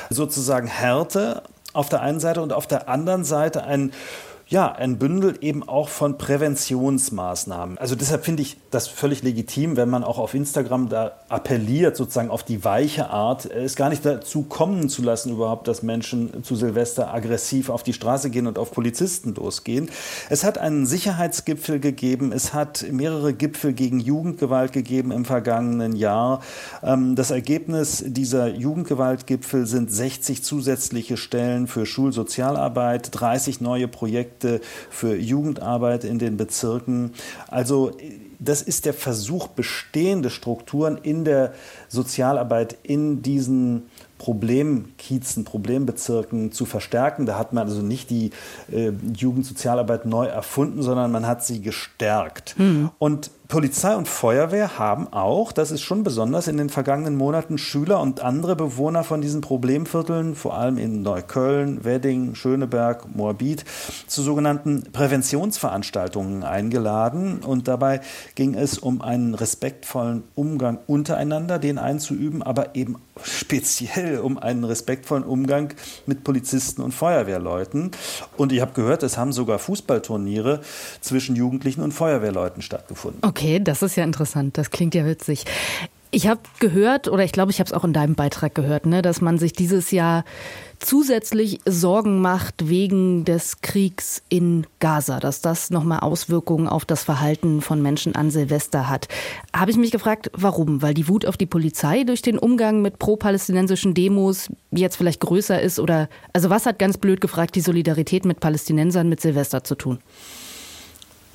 Sozusagen 0.09 0.67
Härte 0.67 1.43
auf 1.73 1.89
der 1.89 2.01
einen 2.01 2.19
Seite 2.19 2.41
und 2.41 2.53
auf 2.53 2.67
der 2.67 2.89
anderen 2.89 3.23
Seite 3.23 3.63
ein 3.63 3.91
ja, 4.49 4.71
ein 4.71 4.97
Bündel 4.97 5.37
eben 5.41 5.61
auch 5.61 5.89
von 5.89 6.17
Präventionsmaßnahmen. 6.17 7.77
Also 7.77 7.95
deshalb 7.95 8.25
finde 8.25 8.41
ich 8.41 8.57
das 8.71 8.87
völlig 8.87 9.21
legitim, 9.21 9.77
wenn 9.77 9.89
man 9.89 10.03
auch 10.03 10.17
auf 10.17 10.33
Instagram 10.33 10.89
da 10.89 11.19
appelliert, 11.29 11.95
sozusagen 11.95 12.31
auf 12.31 12.41
die 12.41 12.63
weiche 12.63 13.11
Art, 13.11 13.45
es 13.45 13.75
gar 13.75 13.89
nicht 13.89 14.03
dazu 14.03 14.41
kommen 14.41 14.89
zu 14.89 15.03
lassen, 15.03 15.33
überhaupt, 15.33 15.67
dass 15.67 15.83
Menschen 15.83 16.43
zu 16.43 16.55
Silvester 16.55 17.13
aggressiv 17.13 17.69
auf 17.69 17.83
die 17.83 17.93
Straße 17.93 18.31
gehen 18.31 18.47
und 18.47 18.57
auf 18.57 18.71
Polizisten 18.71 19.35
losgehen. 19.35 19.87
Es 20.31 20.43
hat 20.43 20.57
einen 20.57 20.87
Sicherheitsgipfel 20.87 21.79
gegeben, 21.79 22.31
es 22.31 22.51
hat 22.51 22.83
mehrere 22.91 23.33
Gipfel 23.33 23.73
gegen 23.73 23.99
Jugendgewalt 23.99 24.73
gegeben 24.73 25.11
im 25.11 25.25
vergangenen 25.25 25.95
Jahr. 25.95 26.41
Ähm, 26.81 27.15
das 27.15 27.29
Ergebnis 27.29 28.03
dieser 28.03 28.47
Jugendgewaltgipfel 28.47 29.67
sind 29.67 29.91
60 29.91 30.43
zusätzliche 30.43 31.17
Stellen 31.17 31.67
für 31.67 31.85
Schulsozialarbeit, 31.85 33.09
30 33.11 33.61
neue 33.61 33.87
Projekte 33.87 34.38
Projekte 34.39 34.61
für 34.89 35.15
Jugendarbeit 35.15 36.03
in 36.03 36.19
den 36.19 36.37
Bezirken. 36.37 37.13
Also 37.47 37.91
das 38.39 38.61
ist 38.61 38.85
der 38.85 38.93
Versuch, 38.93 39.47
bestehende 39.47 40.29
Strukturen 40.29 40.97
in 40.97 41.25
der 41.25 41.53
Sozialarbeit 41.89 42.77
in 42.83 43.21
diesen 43.21 43.83
Problemkiezen, 44.17 45.43
Problembezirken 45.43 46.51
zu 46.51 46.65
verstärken. 46.65 47.25
Da 47.25 47.37
hat 47.37 47.53
man 47.53 47.67
also 47.67 47.81
nicht 47.81 48.09
die 48.09 48.31
äh, 48.71 48.91
Jugendsozialarbeit 49.15 50.05
neu 50.05 50.25
erfunden, 50.25 50.81
sondern 50.83 51.11
man 51.11 51.27
hat 51.27 51.45
sie 51.45 51.61
gestärkt. 51.61 52.55
Mhm. 52.57 52.91
Und 52.97 53.31
Polizei 53.49 53.95
und 53.95 54.07
Feuerwehr 54.07 54.77
haben 54.77 55.11
auch, 55.11 55.51
das 55.51 55.71
ist 55.71 55.81
schon 55.81 56.03
besonders, 56.03 56.47
in 56.47 56.57
den 56.57 56.69
vergangenen 56.69 57.15
Monaten 57.15 57.57
Schüler 57.57 57.99
und 57.99 58.21
andere 58.21 58.55
Bewohner 58.55 59.03
von 59.03 59.21
diesen 59.21 59.41
Problemvierteln, 59.41 60.35
vor 60.35 60.55
allem 60.55 60.77
in 60.77 61.01
Neukölln, 61.01 61.83
Wedding, 61.83 62.35
Schöneberg, 62.35 63.15
Moabit, 63.15 63.65
zu 64.05 64.21
sogenannten 64.21 64.83
Präventionsveranstaltungen 64.93 66.43
eingeladen. 66.43 67.39
Und 67.39 67.67
dabei 67.67 68.01
ging 68.35 68.53
es 68.53 68.77
um 68.77 69.01
einen 69.01 69.33
respektvollen 69.33 70.21
Umgang 70.35 70.77
untereinander, 70.85 71.57
den 71.57 71.79
einzuüben, 71.79 72.43
aber 72.43 72.75
eben 72.75 72.97
speziell 73.23 74.19
um 74.19 74.37
einen 74.37 74.63
respektvollen 74.63 75.23
Umgang 75.23 75.73
mit 76.05 76.23
Polizisten 76.23 76.83
und 76.83 76.93
Feuerwehrleuten. 76.93 77.89
Und 78.37 78.51
ich 78.51 78.61
habe 78.61 78.73
gehört, 78.73 79.01
es 79.01 79.17
haben 79.17 79.33
sogar 79.33 79.57
Fußballturniere 79.57 80.61
zwischen 81.01 81.35
Jugendlichen 81.35 81.81
und 81.81 81.93
Feuerwehrleuten 81.93 82.61
stattgefunden. 82.61 83.21
Okay. 83.27 83.38
Okay, 83.39 83.61
das 83.63 83.81
ist 83.81 83.95
ja 83.95 84.03
interessant. 84.03 84.57
Das 84.57 84.69
klingt 84.69 84.93
ja 84.95 85.05
witzig. 85.05 85.45
Ich 86.11 86.27
habe 86.27 86.41
gehört, 86.59 87.07
oder 87.07 87.23
ich 87.23 87.31
glaube, 87.31 87.51
ich 87.51 87.61
habe 87.61 87.69
es 87.69 87.73
auch 87.73 87.85
in 87.85 87.93
deinem 87.93 88.15
Beitrag 88.15 88.53
gehört, 88.53 88.85
ne, 88.85 89.01
dass 89.01 89.21
man 89.21 89.37
sich 89.37 89.53
dieses 89.53 89.91
Jahr 89.91 90.25
zusätzlich 90.79 91.61
Sorgen 91.65 92.19
macht 92.19 92.67
wegen 92.67 93.23
des 93.23 93.61
Kriegs 93.61 94.23
in 94.27 94.67
Gaza, 94.81 95.21
dass 95.21 95.39
das 95.39 95.69
nochmal 95.69 95.99
Auswirkungen 96.01 96.67
auf 96.67 96.83
das 96.83 97.05
Verhalten 97.05 97.61
von 97.61 97.81
Menschen 97.81 98.13
an 98.13 98.29
Silvester 98.29 98.89
hat. 98.89 99.07
Habe 99.55 99.71
ich 99.71 99.77
mich 99.77 99.91
gefragt, 99.91 100.29
warum? 100.33 100.81
Weil 100.81 100.93
die 100.93 101.07
Wut 101.07 101.25
auf 101.25 101.37
die 101.37 101.45
Polizei 101.45 102.03
durch 102.03 102.21
den 102.21 102.37
Umgang 102.37 102.81
mit 102.81 102.99
pro-palästinensischen 102.99 103.93
Demos 103.93 104.49
jetzt 104.71 104.97
vielleicht 104.97 105.21
größer 105.21 105.61
ist 105.61 105.79
oder, 105.79 106.09
also 106.33 106.49
was 106.49 106.65
hat 106.65 106.77
ganz 106.77 106.97
blöd 106.97 107.21
gefragt 107.21 107.55
die 107.55 107.61
Solidarität 107.61 108.25
mit 108.25 108.41
Palästinensern 108.41 109.07
mit 109.07 109.21
Silvester 109.21 109.63
zu 109.63 109.75
tun? 109.75 109.99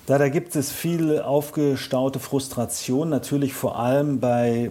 Da, 0.07 0.19
da 0.19 0.29
gibt 0.29 0.55
es 0.55 0.71
viel 0.71 1.21
aufgestaute 1.21 2.19
Frustration, 2.19 3.09
natürlich 3.09 3.55
vor 3.55 3.79
allem 3.79 4.21
bei, 4.21 4.71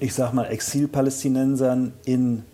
ich 0.00 0.14
sag 0.14 0.32
mal, 0.32 0.46
Exilpalästinensern 0.46 1.92
in 2.06 2.44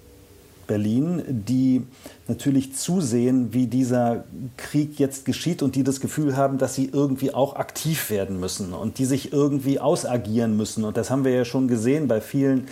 Berlin, 0.66 1.22
die 1.28 1.82
natürlich 2.26 2.74
zusehen, 2.74 3.52
wie 3.52 3.68
dieser 3.68 4.24
Krieg 4.56 4.98
jetzt 4.98 5.24
geschieht 5.24 5.62
und 5.62 5.76
die 5.76 5.84
das 5.84 6.00
Gefühl 6.00 6.36
haben, 6.36 6.58
dass 6.58 6.74
sie 6.74 6.90
irgendwie 6.92 7.32
auch 7.32 7.54
aktiv 7.54 8.10
werden 8.10 8.40
müssen 8.40 8.72
und 8.72 8.98
die 8.98 9.04
sich 9.04 9.32
irgendwie 9.32 9.78
ausagieren 9.78 10.56
müssen. 10.56 10.84
Und 10.84 10.96
das 10.96 11.10
haben 11.10 11.24
wir 11.24 11.32
ja 11.32 11.44
schon 11.44 11.68
gesehen 11.68 12.08
bei 12.08 12.20
vielen 12.20 12.66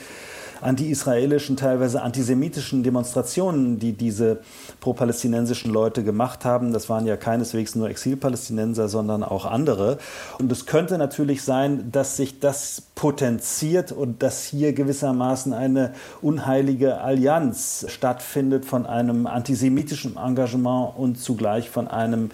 anti-israelischen, 0.61 1.57
teilweise 1.57 2.03
antisemitischen 2.03 2.83
Demonstrationen, 2.83 3.79
die 3.79 3.93
diese 3.93 4.41
pro-palästinensischen 4.81 5.73
Leute 5.73 6.05
gemacht 6.05 6.45
haben. 6.45 6.73
Das 6.73 6.89
waren 6.89 7.07
ja 7.07 7.17
keineswegs 7.17 7.75
nur 7.75 7.89
Exilpalästinenser, 7.89 8.89
sondern 8.89 9.23
auch 9.23 9.45
andere. 9.45 9.99
Und 10.39 10.51
es 10.53 10.67
könnte 10.67 10.99
natürlich 10.99 11.43
sein, 11.43 11.91
dass 11.91 12.17
sich 12.17 12.41
das 12.41 12.83
potenziert 12.95 13.93
und 13.93 14.23
dass 14.23 14.45
hier 14.45 14.73
gewissermaßen 14.73 15.53
eine 15.53 15.93
unheilige 16.21 17.01
Allianz 17.01 17.87
stattfindet 17.89 18.65
von 18.65 18.87
einem 18.87 19.27
antisemitischen 19.27 20.17
Engagement 20.17 20.97
und 20.97 21.19
zugleich 21.19 21.71
von 21.71 21.89
einem 21.89 22.31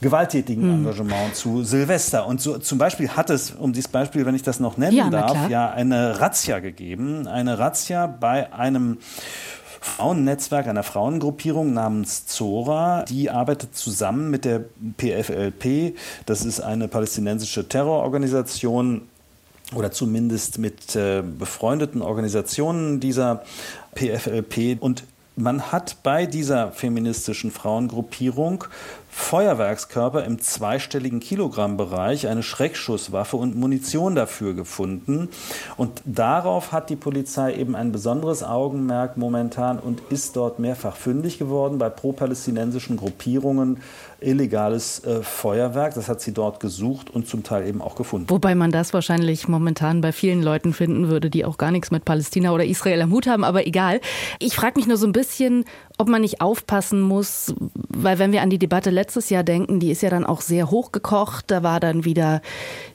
gewalttätigen 0.00 0.66
mhm. 0.66 0.86
Engagement 0.86 1.34
zu 1.34 1.62
Silvester. 1.62 2.26
Und 2.26 2.40
so, 2.40 2.58
zum 2.58 2.78
Beispiel 2.78 3.10
hat 3.10 3.30
es, 3.30 3.50
um 3.50 3.72
dieses 3.72 3.88
Beispiel, 3.88 4.24
wenn 4.26 4.34
ich 4.34 4.42
das 4.42 4.60
noch 4.60 4.76
nennen 4.76 4.96
ja, 4.96 5.10
darf, 5.10 5.48
ja 5.50 5.70
eine 5.70 6.20
Razzia 6.20 6.60
gegeben. 6.60 7.26
Eine 7.26 7.58
Razzia 7.58 8.06
bei 8.06 8.52
einem 8.52 8.98
Frauennetzwerk, 9.80 10.66
einer 10.66 10.82
Frauengruppierung 10.82 11.72
namens 11.72 12.26
Zora. 12.26 13.04
Die 13.04 13.30
arbeitet 13.30 13.74
zusammen 13.74 14.30
mit 14.30 14.44
der 14.44 14.64
PFLP. 14.98 15.96
Das 16.26 16.44
ist 16.44 16.60
eine 16.60 16.88
palästinensische 16.88 17.66
Terrororganisation 17.66 19.02
oder 19.74 19.90
zumindest 19.90 20.58
mit 20.58 20.96
äh, 20.96 21.22
befreundeten 21.22 22.02
Organisationen 22.02 23.00
dieser 23.00 23.42
PFLP. 23.94 24.80
Und 24.80 25.04
man 25.36 25.72
hat 25.72 26.02
bei 26.02 26.26
dieser 26.26 26.72
feministischen 26.72 27.50
Frauengruppierung 27.50 28.64
Feuerwerkskörper 29.10 30.24
im 30.24 30.40
zweistelligen 30.40 31.20
Kilogrammbereich, 31.20 32.28
eine 32.28 32.42
Schreckschusswaffe 32.42 33.36
und 33.36 33.56
Munition 33.56 34.14
dafür 34.14 34.54
gefunden. 34.54 35.28
Und 35.76 36.00
darauf 36.04 36.72
hat 36.72 36.90
die 36.90 36.96
Polizei 36.96 37.54
eben 37.54 37.74
ein 37.74 37.92
besonderes 37.92 38.42
Augenmerk 38.42 39.16
momentan 39.16 39.78
und 39.78 40.00
ist 40.10 40.36
dort 40.36 40.58
mehrfach 40.58 40.96
fündig 40.96 41.38
geworden 41.38 41.78
bei 41.78 41.90
pro-palästinensischen 41.90 42.96
Gruppierungen 42.96 43.78
illegales 44.20 45.02
äh, 45.04 45.22
Feuerwerk. 45.22 45.94
Das 45.94 46.08
hat 46.08 46.20
sie 46.20 46.32
dort 46.32 46.60
gesucht 46.60 47.10
und 47.10 47.26
zum 47.26 47.42
Teil 47.42 47.66
eben 47.66 47.82
auch 47.82 47.96
gefunden. 47.96 48.28
Wobei 48.28 48.54
man 48.54 48.70
das 48.70 48.92
wahrscheinlich 48.92 49.48
momentan 49.48 50.00
bei 50.00 50.12
vielen 50.12 50.42
Leuten 50.42 50.72
finden 50.72 51.08
würde, 51.08 51.30
die 51.30 51.44
auch 51.44 51.58
gar 51.58 51.70
nichts 51.70 51.90
mit 51.90 52.04
Palästina 52.04 52.52
oder 52.52 52.64
Israel 52.64 53.02
am 53.02 53.12
Hut 53.12 53.26
haben, 53.26 53.44
aber 53.44 53.66
egal. 53.66 54.00
Ich 54.38 54.54
frage 54.54 54.78
mich 54.78 54.86
nur 54.86 54.96
so 54.96 55.06
ein 55.06 55.12
bisschen, 55.12 55.64
ob 56.00 56.08
man 56.08 56.22
nicht 56.22 56.40
aufpassen 56.40 57.02
muss, 57.02 57.54
weil 57.90 58.18
wenn 58.18 58.32
wir 58.32 58.40
an 58.40 58.48
die 58.48 58.58
Debatte 58.58 58.88
letztes 58.88 59.28
Jahr 59.28 59.44
denken, 59.44 59.80
die 59.80 59.90
ist 59.90 60.00
ja 60.00 60.08
dann 60.08 60.24
auch 60.24 60.40
sehr 60.40 60.70
hochgekocht. 60.70 61.50
Da 61.50 61.62
war 61.62 61.78
dann 61.78 62.06
wieder 62.06 62.40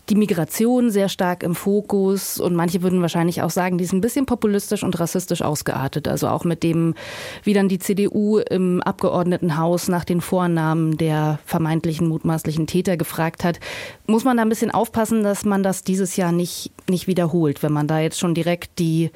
die 0.10 0.16
Migration 0.16 0.90
sehr 0.90 1.08
stark 1.08 1.44
im 1.44 1.54
Fokus 1.54 2.40
und 2.40 2.56
manche 2.56 2.82
würden 2.82 3.04
wahrscheinlich 3.04 3.44
auch 3.44 3.52
sagen, 3.52 3.78
die 3.78 3.84
ist 3.84 3.94
ein 3.94 4.02
bisschen 4.02 4.26
populistisch 4.26 4.82
und 4.82 5.00
rassistisch 5.00 5.44
ausgeartet. 5.44 6.08
Also 6.08 6.30
auch 6.30 6.46
mit 6.46 6.64
dem, 6.64 6.96
wie 7.44 7.54
dann 7.54 7.70
die 7.70 7.78
CDU 7.78 8.40
im 8.40 8.82
Abgeordnetenhaus 8.82 9.88
nach 9.88 10.04
den 10.04 10.20
Vornamen 10.20 10.98
der 10.98 11.38
vermeintlichen 11.46 12.08
mutmaßlichen 12.08 12.66
Täter 12.66 12.98
gefragt 12.98 13.44
hat, 13.44 13.60
muss 14.08 14.24
man 14.24 14.38
da 14.38 14.42
ein 14.42 14.50
bisschen 14.50 14.72
aufpassen, 14.72 15.22
dass 15.22 15.46
man 15.46 15.62
das 15.62 15.84
dieses 15.84 16.16
Jahr 16.16 16.32
nicht, 16.32 16.72
nicht 16.90 17.06
wiederholt, 17.06 17.62
wenn 17.62 17.72
man 17.72 17.88
da 17.88 18.00
jetzt 18.00 18.20
schon 18.20 18.34
direkt 18.34 18.80
die 18.80 19.12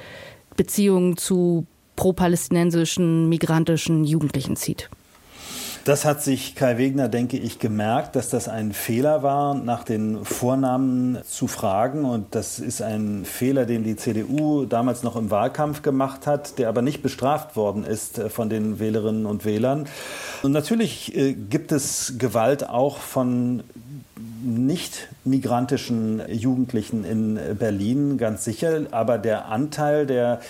Beziehungen 0.56 1.18
zu 1.18 1.66
pro-palästinensischen, 2.00 3.28
migrantischen 3.28 4.06
Jugendlichen 4.06 4.56
zieht. 4.56 4.90
Das 5.84 6.06
hat 6.06 6.24
sich 6.24 6.56
Kai 6.56 6.78
Wegner, 6.78 7.10
denke 7.10 7.36
ich, 7.36 7.60
gemerkt, 7.60 8.16
dass 8.16 8.30
das 8.30 8.48
ein 8.48 8.72
Fehler 8.72 9.22
war, 9.22 9.54
nach 9.54 9.84
den 9.84 10.24
Vornamen 10.24 11.18
zu 11.28 11.48
fragen. 11.48 12.06
Und 12.06 12.36
das 12.36 12.60
ist 12.60 12.82
ein 12.82 13.26
Fehler, 13.26 13.66
den 13.66 13.84
die 13.84 13.98
CDU 13.98 14.64
damals 14.64 15.04
noch 15.04 15.18
im 15.18 15.30
Wahlkampf 15.30 15.82
gemacht 15.82 16.26
hat, 16.26 16.58
der 16.58 16.70
aber 16.70 16.82
nicht 16.82 17.02
bestraft 17.02 17.58
worden 17.58 17.84
ist 17.84 18.18
äh, 18.18 18.30
von 18.30 18.50
den 18.50 18.80
Wählerinnen 18.80 19.26
und 19.26 19.44
Wählern. 19.44 19.88
Und 20.42 20.54
natürlich 20.54 21.18
äh, 21.18 21.34
gibt 21.34 21.74
es 21.74 22.14
Gewalt 22.18 22.70
auch 22.70 23.00
von 23.00 23.64
nicht 24.42 25.08
migrantischen 25.24 26.22
Jugendlichen 26.30 27.04
in 27.04 27.40
Berlin, 27.58 28.18
ganz 28.18 28.44
sicher. 28.44 28.82
Aber 28.92 29.18
der 29.18 29.48
Anteil 29.48 30.06
der 30.06 30.42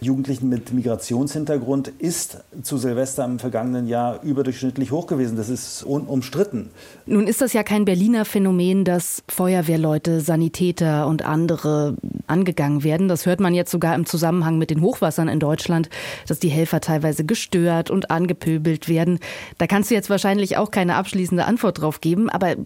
Jugendlichen 0.00 0.48
mit 0.48 0.72
Migrationshintergrund 0.72 1.88
ist 1.98 2.38
zu 2.62 2.76
Silvester 2.76 3.24
im 3.24 3.38
vergangenen 3.38 3.86
Jahr 3.86 4.22
überdurchschnittlich 4.22 4.90
hoch 4.90 5.06
gewesen. 5.06 5.36
Das 5.36 5.48
ist 5.48 5.82
unumstritten. 5.82 6.70
Nun 7.06 7.26
ist 7.26 7.40
das 7.40 7.52
ja 7.52 7.62
kein 7.62 7.84
Berliner 7.84 8.24
Phänomen, 8.24 8.84
dass 8.84 9.22
Feuerwehrleute, 9.28 10.20
Sanitäter 10.20 11.06
und 11.06 11.24
andere 11.24 11.96
angegangen 12.26 12.84
werden. 12.84 13.08
Das 13.08 13.26
hört 13.26 13.40
man 13.40 13.54
jetzt 13.54 13.70
sogar 13.70 13.94
im 13.94 14.06
Zusammenhang 14.06 14.58
mit 14.58 14.70
den 14.70 14.80
Hochwassern 14.80 15.28
in 15.28 15.40
Deutschland, 15.40 15.88
dass 16.26 16.38
die 16.38 16.48
Helfer 16.48 16.80
teilweise 16.80 17.24
gestört 17.24 17.90
und 17.90 18.10
angepöbelt 18.10 18.88
werden. 18.88 19.18
Da 19.58 19.66
kannst 19.66 19.90
du 19.90 19.94
jetzt 19.94 20.10
wahrscheinlich 20.10 20.56
auch 20.56 20.70
keine 20.70 20.96
abschließende 20.96 21.44
Antwort 21.44 21.80
drauf 21.80 22.00
geben, 22.00 22.28
aber 22.28 22.56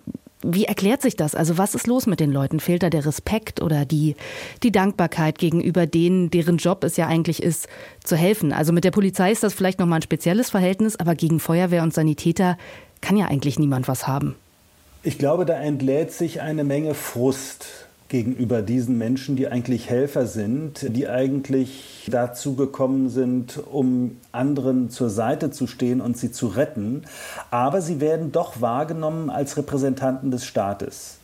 wie 0.42 0.64
erklärt 0.64 1.02
sich 1.02 1.16
das? 1.16 1.34
Also 1.34 1.58
was 1.58 1.74
ist 1.74 1.86
los 1.86 2.06
mit 2.06 2.20
den 2.20 2.32
Leuten? 2.32 2.60
Fehlt 2.60 2.82
da 2.82 2.90
der 2.90 3.04
Respekt 3.04 3.60
oder 3.60 3.84
die, 3.84 4.16
die 4.62 4.72
Dankbarkeit 4.72 5.38
gegenüber 5.38 5.86
denen, 5.86 6.30
deren 6.30 6.56
Job 6.56 6.84
es 6.84 6.96
ja 6.96 7.06
eigentlich 7.06 7.42
ist, 7.42 7.68
zu 8.02 8.16
helfen? 8.16 8.52
Also 8.52 8.72
mit 8.72 8.84
der 8.84 8.90
Polizei 8.90 9.32
ist 9.32 9.42
das 9.42 9.54
vielleicht 9.54 9.78
nochmal 9.78 9.98
ein 9.98 10.02
spezielles 10.02 10.50
Verhältnis, 10.50 10.96
aber 10.96 11.14
gegen 11.14 11.40
Feuerwehr 11.40 11.82
und 11.82 11.92
Sanitäter 11.92 12.56
kann 13.00 13.16
ja 13.16 13.26
eigentlich 13.26 13.58
niemand 13.58 13.88
was 13.88 14.06
haben. 14.06 14.34
Ich 15.02 15.18
glaube, 15.18 15.46
da 15.46 15.54
entlädt 15.54 16.12
sich 16.12 16.40
eine 16.40 16.64
Menge 16.64 16.94
Frust 16.94 17.86
gegenüber 18.10 18.60
diesen 18.60 18.98
Menschen, 18.98 19.36
die 19.36 19.46
eigentlich 19.48 19.88
Helfer 19.88 20.26
sind, 20.26 20.84
die 20.96 21.08
eigentlich 21.08 22.08
dazu 22.10 22.56
gekommen 22.56 23.08
sind, 23.08 23.62
um 23.70 24.18
anderen 24.32 24.90
zur 24.90 25.08
Seite 25.08 25.52
zu 25.52 25.68
stehen 25.68 26.00
und 26.00 26.18
sie 26.18 26.32
zu 26.32 26.48
retten. 26.48 27.04
Aber 27.52 27.80
sie 27.80 28.00
werden 28.00 28.32
doch 28.32 28.60
wahrgenommen 28.60 29.30
als 29.30 29.56
Repräsentanten 29.56 30.32
des 30.32 30.44
Staates. 30.44 31.19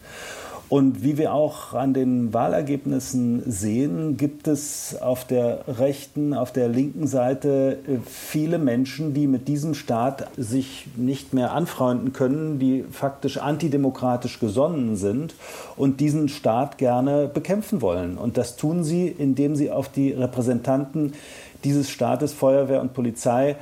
Und 0.68 1.04
wie 1.04 1.16
wir 1.16 1.32
auch 1.32 1.74
an 1.74 1.94
den 1.94 2.34
Wahlergebnissen 2.34 3.44
sehen, 3.46 4.16
gibt 4.16 4.48
es 4.48 5.00
auf 5.00 5.24
der 5.24 5.60
rechten, 5.68 6.34
auf 6.34 6.50
der 6.50 6.68
linken 6.68 7.06
Seite 7.06 7.78
äh, 7.86 7.98
viele 8.04 8.58
Menschen, 8.58 9.14
die 9.14 9.28
mit 9.28 9.46
diesem 9.46 9.74
Staat 9.74 10.28
sich 10.36 10.88
nicht 10.96 11.32
mehr 11.32 11.52
anfreunden 11.52 12.12
können, 12.12 12.58
die 12.58 12.84
faktisch 12.90 13.38
antidemokratisch 13.38 14.40
gesonnen 14.40 14.96
sind 14.96 15.34
und 15.76 16.00
diesen 16.00 16.28
Staat 16.28 16.78
gerne 16.78 17.28
bekämpfen 17.32 17.80
wollen. 17.80 18.18
Und 18.18 18.36
das 18.36 18.56
tun 18.56 18.82
sie, 18.82 19.06
indem 19.06 19.54
sie 19.54 19.70
auf 19.70 19.88
die 19.88 20.10
Repräsentanten 20.10 21.12
dieses 21.62 21.90
Staates, 21.90 22.32
Feuerwehr 22.32 22.80
und 22.80 22.92
Polizei, 22.92 23.56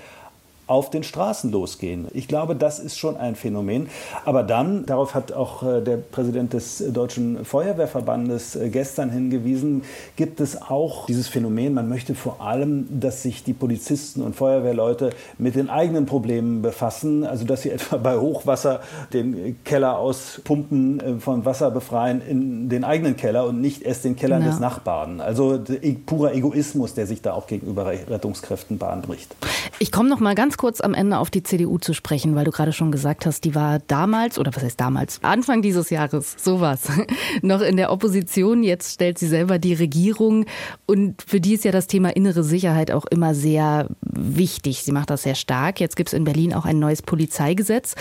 auf 0.66 0.90
den 0.90 1.02
Straßen 1.02 1.52
losgehen. 1.52 2.08
Ich 2.12 2.28
glaube, 2.28 2.56
das 2.56 2.78
ist 2.78 2.98
schon 2.98 3.16
ein 3.16 3.34
Phänomen. 3.36 3.88
Aber 4.24 4.42
dann, 4.42 4.86
darauf 4.86 5.14
hat 5.14 5.32
auch 5.32 5.62
äh, 5.62 5.80
der 5.82 5.96
Präsident 5.96 6.52
des 6.52 6.82
Deutschen 6.92 7.44
Feuerwehrverbandes 7.44 8.56
äh, 8.56 8.68
gestern 8.70 9.10
hingewiesen, 9.10 9.82
gibt 10.16 10.40
es 10.40 10.60
auch 10.62 11.06
dieses 11.06 11.28
Phänomen, 11.28 11.74
man 11.74 11.88
möchte 11.88 12.14
vor 12.14 12.40
allem, 12.40 12.86
dass 13.00 13.22
sich 13.22 13.44
die 13.44 13.52
Polizisten 13.52 14.22
und 14.22 14.36
Feuerwehrleute 14.36 15.10
mit 15.38 15.54
den 15.54 15.68
eigenen 15.68 16.06
Problemen 16.06 16.62
befassen, 16.62 17.24
also 17.24 17.44
dass 17.44 17.62
sie 17.62 17.70
etwa 17.74 17.96
bei 17.98 18.16
Hochwasser 18.16 18.80
den 19.12 19.62
Keller 19.64 19.98
auspumpen, 19.98 21.00
äh, 21.00 21.20
von 21.20 21.44
Wasser 21.44 21.70
befreien 21.70 22.22
in 22.26 22.68
den 22.68 22.84
eigenen 22.84 23.16
Keller 23.16 23.46
und 23.46 23.60
nicht 23.60 23.82
erst 23.82 24.04
den 24.04 24.16
Kellern 24.16 24.42
ja. 24.42 24.48
des 24.48 24.60
Nachbarn. 24.60 25.20
Also 25.20 25.62
purer 26.06 26.34
Egoismus, 26.34 26.94
der 26.94 27.06
sich 27.06 27.22
da 27.22 27.34
auch 27.34 27.46
gegenüber 27.46 27.86
Rettungskräften 27.86 28.78
Bahn 28.78 29.02
bricht. 29.02 29.34
Ich 29.78 29.92
komme 29.92 30.08
noch 30.08 30.20
mal 30.20 30.34
ganz 30.34 30.53
ganz 30.54 30.58
kurz 30.58 30.80
am 30.80 30.94
Ende 30.94 31.18
auf 31.18 31.30
die 31.30 31.42
CDU 31.42 31.78
zu 31.78 31.94
sprechen, 31.94 32.36
weil 32.36 32.44
du 32.44 32.52
gerade 32.52 32.72
schon 32.72 32.92
gesagt 32.92 33.26
hast, 33.26 33.42
die 33.42 33.56
war 33.56 33.80
damals, 33.80 34.38
oder 34.38 34.54
was 34.54 34.62
heißt 34.62 34.80
damals, 34.80 35.18
Anfang 35.22 35.62
dieses 35.62 35.90
Jahres, 35.90 36.36
sowas, 36.38 36.82
noch 37.42 37.60
in 37.60 37.76
der 37.76 37.90
Opposition. 37.90 38.62
Jetzt 38.62 38.94
stellt 38.94 39.18
sie 39.18 39.26
selber 39.26 39.58
die 39.58 39.74
Regierung. 39.74 40.46
Und 40.86 41.22
für 41.26 41.40
die 41.40 41.54
ist 41.54 41.64
ja 41.64 41.72
das 41.72 41.88
Thema 41.88 42.14
innere 42.14 42.44
Sicherheit 42.44 42.92
auch 42.92 43.04
immer 43.06 43.34
sehr 43.34 43.88
wichtig. 44.00 44.84
Sie 44.84 44.92
macht 44.92 45.10
das 45.10 45.24
sehr 45.24 45.34
stark. 45.34 45.80
Jetzt 45.80 45.96
gibt 45.96 46.10
es 46.10 46.12
in 46.12 46.22
Berlin 46.22 46.54
auch 46.54 46.66
ein 46.66 46.78
neues 46.78 47.02
Polizeigesetz. 47.02 47.96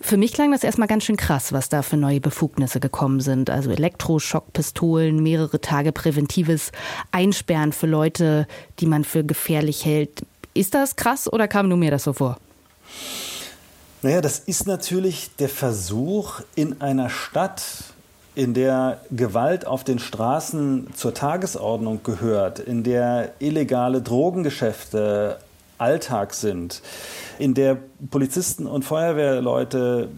Für 0.00 0.16
mich 0.16 0.32
klang 0.32 0.52
das 0.52 0.64
erstmal 0.64 0.88
ganz 0.88 1.04
schön 1.04 1.16
krass, 1.16 1.52
was 1.52 1.68
da 1.68 1.82
für 1.82 1.96
neue 1.96 2.20
Befugnisse 2.20 2.80
gekommen 2.80 3.20
sind. 3.20 3.50
Also 3.50 3.70
Elektroschockpistolen, 3.70 5.22
mehrere 5.22 5.60
Tage 5.60 5.92
präventives 5.92 6.72
Einsperren 7.10 7.72
für 7.72 7.86
Leute, 7.86 8.46
die 8.78 8.86
man 8.86 9.04
für 9.04 9.24
gefährlich 9.24 9.84
hält. 9.84 10.22
Ist 10.58 10.74
das 10.74 10.96
krass 10.96 11.32
oder 11.32 11.46
kam 11.46 11.68
nur 11.68 11.78
mir 11.78 11.92
das 11.92 12.02
so 12.02 12.12
vor? 12.12 12.36
Naja, 14.02 14.20
das 14.20 14.40
ist 14.40 14.66
natürlich 14.66 15.30
der 15.36 15.48
Versuch 15.48 16.40
in 16.56 16.80
einer 16.80 17.10
Stadt, 17.10 17.62
in 18.34 18.54
der 18.54 19.00
Gewalt 19.12 19.68
auf 19.68 19.84
den 19.84 20.00
Straßen 20.00 20.88
zur 20.96 21.14
Tagesordnung 21.14 22.02
gehört, 22.02 22.58
in 22.58 22.82
der 22.82 23.34
illegale 23.38 24.02
Drogengeschäfte 24.02 25.38
Alltag 25.78 26.34
sind, 26.34 26.82
in 27.38 27.54
der 27.54 27.78
Polizisten 28.10 28.66
und 28.66 28.84
Feuerwehrleute 28.84 30.08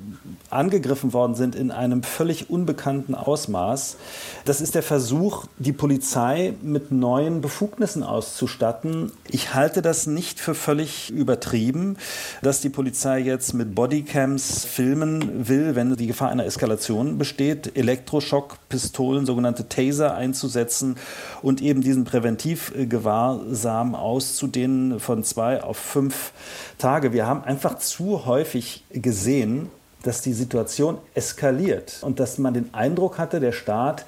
angegriffen 0.50 1.12
worden 1.12 1.34
sind 1.34 1.54
in 1.54 1.70
einem 1.70 2.02
völlig 2.02 2.50
unbekannten 2.50 3.14
Ausmaß. 3.14 3.96
Das 4.44 4.60
ist 4.60 4.74
der 4.74 4.82
Versuch, 4.82 5.46
die 5.58 5.72
Polizei 5.72 6.54
mit 6.60 6.90
neuen 6.90 7.40
Befugnissen 7.40 8.02
auszustatten. 8.02 9.12
Ich 9.28 9.54
halte 9.54 9.80
das 9.80 10.06
nicht 10.06 10.40
für 10.40 10.54
völlig 10.54 11.10
übertrieben, 11.10 11.96
dass 12.42 12.60
die 12.60 12.68
Polizei 12.68 13.20
jetzt 13.20 13.54
mit 13.54 13.74
Bodycams 13.74 14.64
filmen 14.64 15.48
will, 15.48 15.74
wenn 15.74 15.96
die 15.96 16.06
Gefahr 16.06 16.30
einer 16.30 16.44
Eskalation 16.44 17.16
besteht, 17.16 17.76
Elektroschockpistolen, 17.76 19.24
sogenannte 19.24 19.68
Taser 19.68 20.14
einzusetzen 20.14 20.96
und 21.42 21.62
eben 21.62 21.80
diesen 21.80 22.04
Präventivgewahrsam 22.04 23.94
auszudehnen 23.94 25.00
von 25.00 25.24
zwei 25.24 25.62
auf 25.62 25.76
fünf 25.76 26.32
Tage. 26.78 27.12
Wir 27.12 27.26
haben 27.26 27.44
einfach 27.44 27.69
zu 27.78 28.26
häufig 28.26 28.85
gesehen, 28.90 29.70
dass 30.02 30.22
die 30.22 30.33
Situation 30.33 30.98
eskaliert 31.14 31.98
und 32.02 32.20
dass 32.20 32.38
man 32.38 32.54
den 32.54 32.72
Eindruck 32.72 33.18
hatte, 33.18 33.40
der 33.40 33.52
Staat 33.52 34.06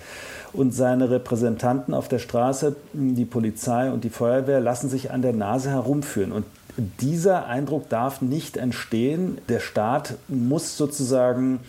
und 0.53 0.73
seine 0.73 1.11
Repräsentanten 1.11 1.95
auf 1.95 2.09
der 2.09 2.19
Straße, 2.19 2.77
die 2.93 3.25
Polizei 3.25 3.91
und 3.91 4.05
die 4.05 4.11
Feuerwehr, 4.11 4.61
lassen 4.61 4.89
sich 4.89 5.11
an 5.11 5.23
der 5.23 5.33
Nase 5.33 5.71
herumführen. 5.71 6.33
Und 6.33 6.45
dieser 7.01 7.47
Eindruck 7.47 7.89
darf 7.89 8.23
nicht 8.23 8.57
entstehen. 8.57 9.39
Der 9.49 9.61
Staat 9.61 10.15
muss 10.29 10.77
sozusagen 10.77 11.61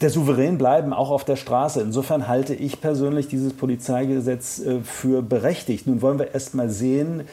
der 0.00 0.10
Souverän 0.10 0.56
bleiben, 0.56 0.92
auch 0.92 1.10
auf 1.10 1.24
der 1.24 1.36
Straße. 1.36 1.80
Insofern 1.80 2.26
halte 2.26 2.54
ich 2.54 2.80
persönlich 2.80 3.28
dieses 3.28 3.52
Polizeigesetz 3.52 4.58
äh, 4.60 4.80
für 4.80 5.22
berechtigt. 5.22 5.86
Nun 5.86 6.00
wollen 6.00 6.18
wir 6.18 6.32
erst 6.32 6.54
mal 6.54 6.70
sehen, 6.70 7.28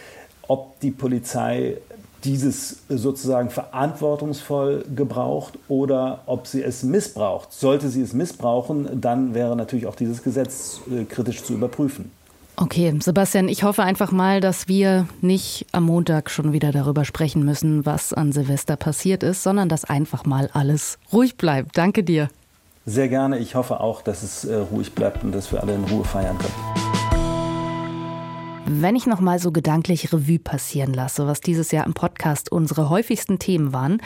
ob 0.48 0.80
die 0.82 0.92
Polizei 0.92 1.78
dieses 2.24 2.78
sozusagen 2.90 3.50
verantwortungsvoll 3.50 4.86
gebraucht 4.96 5.58
oder 5.68 6.22
ob 6.26 6.48
sie 6.48 6.64
es 6.64 6.84
missbraucht. 6.84 7.54
Sollte 7.54 7.90
sie 7.90 8.02
es 8.02 8.14
missbrauchen, 8.14 9.00
dann 9.00 9.34
wäre 9.34 9.56
natürlich 9.56 9.88
auch 9.88 9.96
dieses 9.96 10.24
Gesetz 10.24 10.82
äh, 10.92 11.04
kritisch 11.06 11.44
zu 11.44 11.54
überprüfen. 11.54 12.12
Okay, 12.60 12.92
Sebastian, 13.00 13.50
ich 13.50 13.62
hoffe 13.62 13.84
einfach 13.84 14.12
mal, 14.12 14.42
dass 14.42 14.68
wir 14.68 15.08
nicht 15.22 15.68
am 15.74 15.84
Montag 15.84 16.32
schon 16.32 16.54
wieder 16.54 16.72
darüber 16.72 17.06
sprechen 17.06 17.46
müssen, 17.46 17.86
was 17.86 18.14
an 18.14 18.32
Silvester 18.32 18.76
passiert 18.78 19.22
ist, 19.22 19.44
sondern 19.44 19.70
dass 19.70 19.86
einfach 19.86 20.26
mal 20.26 20.50
alles 20.54 20.98
ruhig 21.14 21.38
bleibt. 21.38 21.78
Danke 21.78 22.04
dir. 22.04 22.30
Sehr 22.88 23.10
gerne. 23.10 23.38
Ich 23.38 23.54
hoffe 23.54 23.80
auch, 23.80 24.02
dass 24.02 24.24
es 24.24 24.44
äh, 24.46 24.56
ruhig 24.56 24.96
bleibt 24.96 25.24
und 25.24 25.34
dass 25.34 25.52
wir 25.52 25.62
alle 25.62 25.76
in 25.76 25.84
Ruhe 25.84 26.04
feiern 26.04 26.38
können. 26.40 26.97
Wenn 28.70 28.98
ich 28.98 29.08
noch 29.08 29.22
mal 29.22 29.40
so 29.40 29.54
gedanklich 29.54 30.12
Revue 30.12 30.40
passieren 30.40 30.94
lasse, 30.94 31.26
was 31.26 31.40
dieses 31.40 31.72
Jahr 31.72 31.86
im 31.86 31.94
Podcast 31.94 32.52
unsere 32.52 32.90
häufigsten 32.90 33.40
Themen 33.40 33.72
waren, 33.72 34.02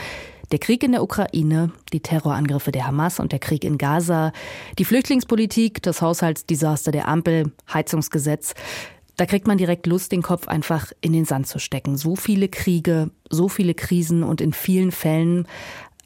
der 0.51 0.59
Krieg 0.59 0.83
in 0.83 0.91
der 0.91 1.01
Ukraine, 1.01 1.71
die 1.91 1.99
Terrorangriffe 1.99 2.71
der 2.71 2.85
Hamas 2.85 3.19
und 3.19 3.31
der 3.31 3.39
Krieg 3.39 3.63
in 3.63 3.79
Gaza, 3.79 4.31
die 4.77 4.85
Flüchtlingspolitik, 4.85 5.81
das 5.81 6.03
Haushaltsdesaster 6.03 6.91
der 6.91 7.07
Ampel, 7.07 7.51
Heizungsgesetz, 7.73 8.53
da 9.17 9.25
kriegt 9.25 9.47
man 9.47 9.57
direkt 9.57 9.87
Lust, 9.87 10.11
den 10.11 10.21
Kopf 10.21 10.47
einfach 10.47 10.91
in 11.01 11.13
den 11.13 11.25
Sand 11.25 11.47
zu 11.47 11.57
stecken. 11.57 11.97
So 11.97 12.15
viele 12.15 12.47
Kriege, 12.47 13.09
so 13.29 13.49
viele 13.49 13.73
Krisen 13.73 14.21
und 14.21 14.41
in 14.41 14.53
vielen 14.53 14.91
Fällen 14.91 15.47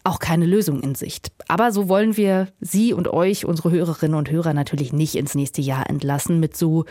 auch 0.06 0.20
keine 0.20 0.46
Lösung 0.46 0.82
in 0.82 0.96
Sicht. 0.96 1.32
Aber 1.48 1.72
so 1.72 1.90
wollen 1.90 2.16
wir 2.16 2.48
Sie 2.60 2.94
und 2.94 3.08
euch, 3.08 3.46
unsere 3.46 3.72
Hörerinnen 3.72 4.16
und 4.16 4.30
Hörer, 4.30 4.54
natürlich 4.54 4.94
nicht 4.94 5.16
ins 5.16 5.36
nächste 5.36 5.62
Jahr 5.62 5.90
entlassen 5.90 6.40
mit 6.40 6.56
so 6.56 6.86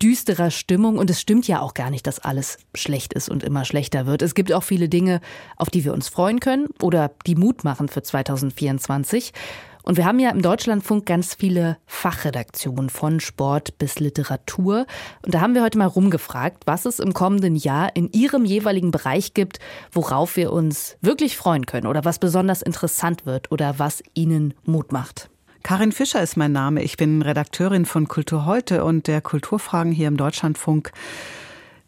düsterer 0.00 0.50
Stimmung. 0.50 0.96
Und 0.98 1.10
es 1.10 1.20
stimmt 1.20 1.48
ja 1.48 1.60
auch 1.60 1.74
gar 1.74 1.90
nicht, 1.90 2.06
dass 2.06 2.20
alles 2.20 2.58
schlecht 2.74 3.12
ist 3.12 3.28
und 3.28 3.42
immer 3.42 3.64
schlechter 3.64 4.06
wird. 4.06 4.22
Es 4.22 4.34
gibt 4.34 4.52
auch 4.52 4.62
viele 4.62 4.88
Dinge, 4.88 5.20
auf 5.56 5.68
die 5.68 5.84
wir 5.84 5.92
uns 5.92 6.08
freuen 6.08 6.40
können 6.40 6.68
oder 6.80 7.10
die 7.26 7.34
Mut 7.34 7.64
machen 7.64 7.88
für 7.88 8.02
2024. 8.02 9.32
Und 9.82 9.96
wir 9.96 10.04
haben 10.04 10.18
ja 10.18 10.30
im 10.30 10.42
Deutschlandfunk 10.42 11.06
ganz 11.06 11.34
viele 11.34 11.78
Fachredaktionen 11.86 12.90
von 12.90 13.20
Sport 13.20 13.78
bis 13.78 13.98
Literatur. 13.98 14.86
Und 15.24 15.34
da 15.34 15.40
haben 15.40 15.54
wir 15.54 15.62
heute 15.62 15.78
mal 15.78 15.86
rumgefragt, 15.86 16.64
was 16.66 16.84
es 16.84 16.98
im 16.98 17.14
kommenden 17.14 17.56
Jahr 17.56 17.94
in 17.96 18.10
Ihrem 18.12 18.44
jeweiligen 18.44 18.90
Bereich 18.90 19.34
gibt, 19.34 19.58
worauf 19.92 20.36
wir 20.36 20.52
uns 20.52 20.96
wirklich 21.00 21.36
freuen 21.36 21.66
können 21.66 21.86
oder 21.86 22.04
was 22.04 22.18
besonders 22.18 22.62
interessant 22.62 23.26
wird 23.26 23.50
oder 23.50 23.78
was 23.78 24.02
Ihnen 24.14 24.54
Mut 24.64 24.92
macht. 24.92 25.30
Karin 25.62 25.92
Fischer 25.92 26.22
ist 26.22 26.36
mein 26.36 26.52
Name. 26.52 26.82
Ich 26.82 26.96
bin 26.96 27.22
Redakteurin 27.22 27.84
von 27.84 28.08
Kultur 28.08 28.46
heute 28.46 28.84
und 28.84 29.06
der 29.06 29.20
Kulturfragen 29.20 29.92
hier 29.92 30.08
im 30.08 30.16
Deutschlandfunk. 30.16 30.90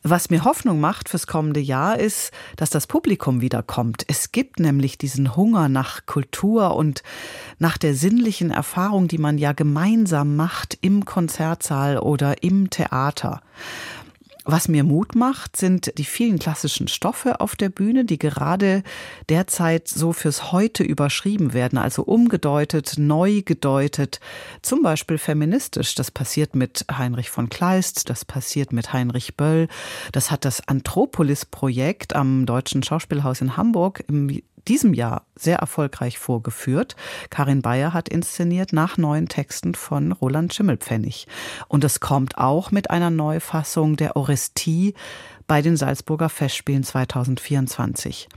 Was 0.04 0.30
mir 0.30 0.44
Hoffnung 0.44 0.80
macht 0.80 1.08
fürs 1.08 1.28
kommende 1.28 1.60
Jahr 1.60 1.96
ist, 1.96 2.32
dass 2.56 2.70
das 2.70 2.88
Publikum 2.88 3.40
wiederkommt. 3.40 4.04
Es 4.08 4.32
gibt 4.32 4.58
nämlich 4.58 4.98
diesen 4.98 5.36
Hunger 5.36 5.68
nach 5.68 6.06
Kultur 6.06 6.74
und 6.74 7.04
nach 7.60 7.78
der 7.78 7.94
sinnlichen 7.94 8.50
Erfahrung, 8.50 9.06
die 9.06 9.18
man 9.18 9.38
ja 9.38 9.52
gemeinsam 9.52 10.34
macht 10.34 10.76
im 10.80 11.04
Konzertsaal 11.04 11.98
oder 11.98 12.42
im 12.42 12.68
Theater. 12.68 13.42
Was 14.44 14.66
mir 14.66 14.82
Mut 14.82 15.14
macht, 15.14 15.56
sind 15.56 15.96
die 15.98 16.04
vielen 16.04 16.40
klassischen 16.40 16.88
Stoffe 16.88 17.40
auf 17.40 17.54
der 17.54 17.68
Bühne, 17.68 18.04
die 18.04 18.18
gerade 18.18 18.82
derzeit 19.28 19.86
so 19.86 20.12
fürs 20.12 20.50
Heute 20.50 20.82
überschrieben 20.82 21.52
werden, 21.52 21.78
also 21.78 22.02
umgedeutet, 22.02 22.94
neu 22.98 23.42
gedeutet, 23.42 24.18
zum 24.60 24.82
Beispiel 24.82 25.18
feministisch. 25.18 25.94
Das 25.94 26.10
passiert 26.10 26.56
mit 26.56 26.84
Heinrich 26.90 27.30
von 27.30 27.50
Kleist, 27.50 28.10
das 28.10 28.24
passiert 28.24 28.72
mit 28.72 28.92
Heinrich 28.92 29.36
Böll. 29.36 29.68
Das 30.10 30.32
hat 30.32 30.44
das 30.44 30.66
Anthropolis-Projekt 30.66 32.16
am 32.16 32.44
Deutschen 32.44 32.82
Schauspielhaus 32.82 33.42
in 33.42 33.56
Hamburg 33.56 34.02
im 34.08 34.42
diesem 34.68 34.94
Jahr 34.94 35.26
sehr 35.36 35.58
erfolgreich 35.58 36.18
vorgeführt. 36.18 36.96
Karin 37.30 37.62
Bayer 37.62 37.92
hat 37.92 38.08
inszeniert 38.08 38.72
nach 38.72 38.96
neuen 38.98 39.28
Texten 39.28 39.74
von 39.74 40.12
Roland 40.12 40.54
Schimmelpfennig. 40.54 41.26
Und 41.68 41.84
es 41.84 42.00
kommt 42.00 42.38
auch 42.38 42.70
mit 42.70 42.90
einer 42.90 43.10
Neufassung 43.10 43.96
der 43.96 44.16
Orestie 44.16 44.94
bei 45.46 45.62
den 45.62 45.76
Salzburger 45.76 46.28
Festspielen 46.28 46.84
2024. 46.84 48.28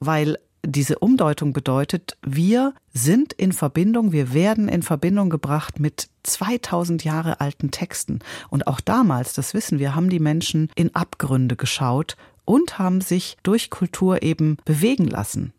Weil 0.00 0.38
diese 0.66 0.98
Umdeutung 0.98 1.52
bedeutet, 1.52 2.18
wir 2.22 2.74
sind 2.92 3.32
in 3.32 3.52
Verbindung, 3.52 4.12
wir 4.12 4.34
werden 4.34 4.68
in 4.68 4.82
Verbindung 4.82 5.30
gebracht 5.30 5.78
mit 5.78 6.08
2000 6.24 7.04
Jahre 7.04 7.40
alten 7.40 7.70
Texten. 7.70 8.18
Und 8.50 8.66
auch 8.66 8.80
damals, 8.80 9.32
das 9.32 9.54
wissen 9.54 9.78
wir, 9.78 9.94
haben 9.94 10.10
die 10.10 10.18
Menschen 10.18 10.68
in 10.74 10.94
Abgründe 10.94 11.56
geschaut 11.56 12.16
und 12.44 12.78
haben 12.78 13.00
sich 13.00 13.36
durch 13.42 13.70
Kultur 13.70 14.22
eben 14.22 14.56
bewegen 14.64 15.06
lassen. 15.06 15.52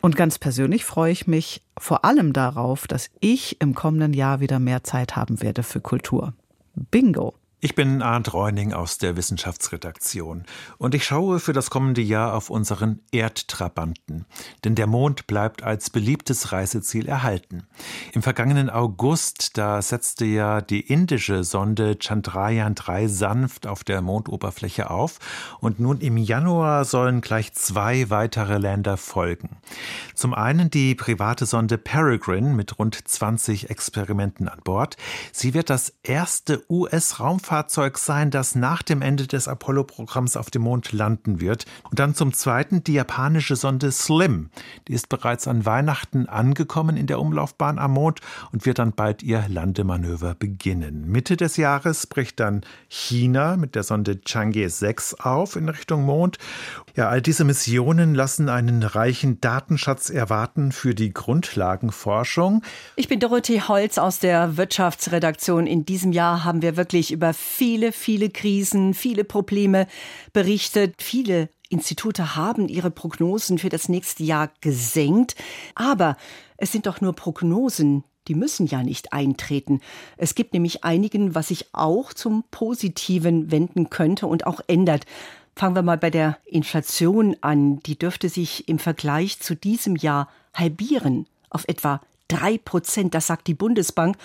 Und 0.00 0.16
ganz 0.16 0.38
persönlich 0.38 0.84
freue 0.84 1.12
ich 1.12 1.26
mich 1.26 1.62
vor 1.78 2.04
allem 2.04 2.32
darauf, 2.32 2.86
dass 2.86 3.10
ich 3.20 3.60
im 3.60 3.74
kommenden 3.74 4.12
Jahr 4.12 4.40
wieder 4.40 4.58
mehr 4.58 4.84
Zeit 4.84 5.16
haben 5.16 5.42
werde 5.42 5.62
für 5.62 5.80
Kultur. 5.80 6.34
Bingo! 6.74 7.34
Ich 7.58 7.74
bin 7.74 8.02
Arndt 8.02 8.34
Reuning 8.34 8.74
aus 8.74 8.98
der 8.98 9.16
Wissenschaftsredaktion 9.16 10.44
und 10.76 10.94
ich 10.94 11.06
schaue 11.06 11.40
für 11.40 11.54
das 11.54 11.70
kommende 11.70 12.02
Jahr 12.02 12.34
auf 12.34 12.50
unseren 12.50 13.00
Erdtrabanten, 13.12 14.26
denn 14.64 14.74
der 14.74 14.86
Mond 14.86 15.26
bleibt 15.26 15.62
als 15.62 15.88
beliebtes 15.88 16.52
Reiseziel 16.52 17.08
erhalten. 17.08 17.66
Im 18.12 18.22
vergangenen 18.22 18.68
August, 18.68 19.56
da 19.56 19.80
setzte 19.80 20.26
ja 20.26 20.60
die 20.60 20.82
indische 20.82 21.44
Sonde 21.44 21.96
Chandrayaan 21.98 22.74
3 22.74 23.08
sanft 23.08 23.66
auf 23.66 23.84
der 23.84 24.02
Mondoberfläche 24.02 24.90
auf 24.90 25.18
und 25.58 25.80
nun 25.80 26.02
im 26.02 26.18
Januar 26.18 26.84
sollen 26.84 27.22
gleich 27.22 27.54
zwei 27.54 28.10
weitere 28.10 28.58
Länder 28.58 28.98
folgen. 28.98 29.56
Zum 30.14 30.34
einen 30.34 30.68
die 30.68 30.94
private 30.94 31.46
Sonde 31.46 31.78
Peregrine 31.78 32.52
mit 32.52 32.78
rund 32.78 32.96
20 33.08 33.70
Experimenten 33.70 34.46
an 34.46 34.60
Bord. 34.62 34.98
Sie 35.32 35.54
wird 35.54 35.70
das 35.70 35.94
erste 36.02 36.62
US-Raumfahrzeug 36.68 37.45
Raumfahrzeug 37.46 37.98
sein, 37.98 38.30
das 38.30 38.54
nach 38.54 38.82
dem 38.82 39.02
Ende 39.02 39.26
des 39.26 39.48
Apollo-Programms 39.48 40.36
auf 40.36 40.50
dem 40.50 40.62
Mond 40.62 40.92
landen 40.92 41.40
wird. 41.40 41.64
Und 41.88 41.98
dann 41.98 42.14
zum 42.14 42.32
Zweiten 42.32 42.82
die 42.82 42.94
japanische 42.94 43.56
Sonde 43.56 43.92
Slim. 43.92 44.50
Die 44.88 44.92
ist 44.92 45.08
bereits 45.08 45.46
an 45.46 45.64
Weihnachten 45.64 46.26
angekommen 46.26 46.96
in 46.96 47.06
der 47.06 47.20
Umlaufbahn 47.20 47.78
am 47.78 47.92
Mond 47.92 48.20
und 48.52 48.66
wird 48.66 48.78
dann 48.78 48.92
bald 48.92 49.22
ihr 49.22 49.44
Landemanöver 49.48 50.34
beginnen. 50.34 51.08
Mitte 51.08 51.36
des 51.36 51.56
Jahres 51.56 52.06
bricht 52.06 52.40
dann 52.40 52.62
China 52.88 53.56
mit 53.56 53.74
der 53.74 53.82
Sonde 53.82 54.14
Chang'e 54.14 54.68
6 54.68 55.14
auf 55.14 55.56
in 55.56 55.68
Richtung 55.68 56.04
Mond. 56.04 56.38
Ja, 56.94 57.08
all 57.08 57.22
diese 57.22 57.44
Missionen 57.44 58.14
lassen 58.14 58.48
einen 58.48 58.82
reichen 58.82 59.40
Datenschatz 59.40 60.10
erwarten 60.10 60.72
für 60.72 60.94
die 60.94 61.12
Grundlagenforschung. 61.12 62.62
Ich 62.96 63.08
bin 63.08 63.20
Dorothee 63.20 63.60
Holz 63.60 63.98
aus 63.98 64.18
der 64.18 64.56
Wirtschaftsredaktion. 64.56 65.66
In 65.66 65.84
diesem 65.84 66.12
Jahr 66.12 66.44
haben 66.44 66.62
wir 66.62 66.76
wirklich 66.76 67.12
über 67.12 67.34
viele, 67.36 67.92
viele 67.92 68.30
Krisen, 68.30 68.94
viele 68.94 69.24
Probleme 69.24 69.86
berichtet. 70.32 71.02
Viele 71.02 71.48
Institute 71.68 72.36
haben 72.36 72.68
ihre 72.68 72.90
Prognosen 72.90 73.58
für 73.58 73.68
das 73.68 73.88
nächste 73.88 74.22
Jahr 74.24 74.50
gesenkt. 74.60 75.36
Aber 75.74 76.16
es 76.56 76.72
sind 76.72 76.86
doch 76.86 77.00
nur 77.00 77.12
Prognosen. 77.12 78.04
Die 78.28 78.34
müssen 78.34 78.66
ja 78.66 78.82
nicht 78.82 79.12
eintreten. 79.12 79.80
Es 80.16 80.34
gibt 80.34 80.52
nämlich 80.52 80.84
einigen, 80.84 81.34
was 81.34 81.48
sich 81.48 81.66
auch 81.72 82.12
zum 82.12 82.44
Positiven 82.50 83.50
wenden 83.50 83.90
könnte 83.90 84.26
und 84.26 84.46
auch 84.46 84.60
ändert. 84.66 85.04
Fangen 85.54 85.76
wir 85.76 85.82
mal 85.82 85.98
bei 85.98 86.10
der 86.10 86.38
Inflation 86.44 87.36
an. 87.40 87.80
Die 87.80 87.98
dürfte 87.98 88.28
sich 88.28 88.68
im 88.68 88.78
Vergleich 88.78 89.40
zu 89.40 89.54
diesem 89.54 89.96
Jahr 89.96 90.28
halbieren 90.52 91.26
auf 91.50 91.64
etwa 91.68 92.00
drei 92.28 92.58
Prozent. 92.58 93.14
Das 93.14 93.26
sagt 93.26 93.46
die 93.46 93.54
Bundesbank. 93.54 94.16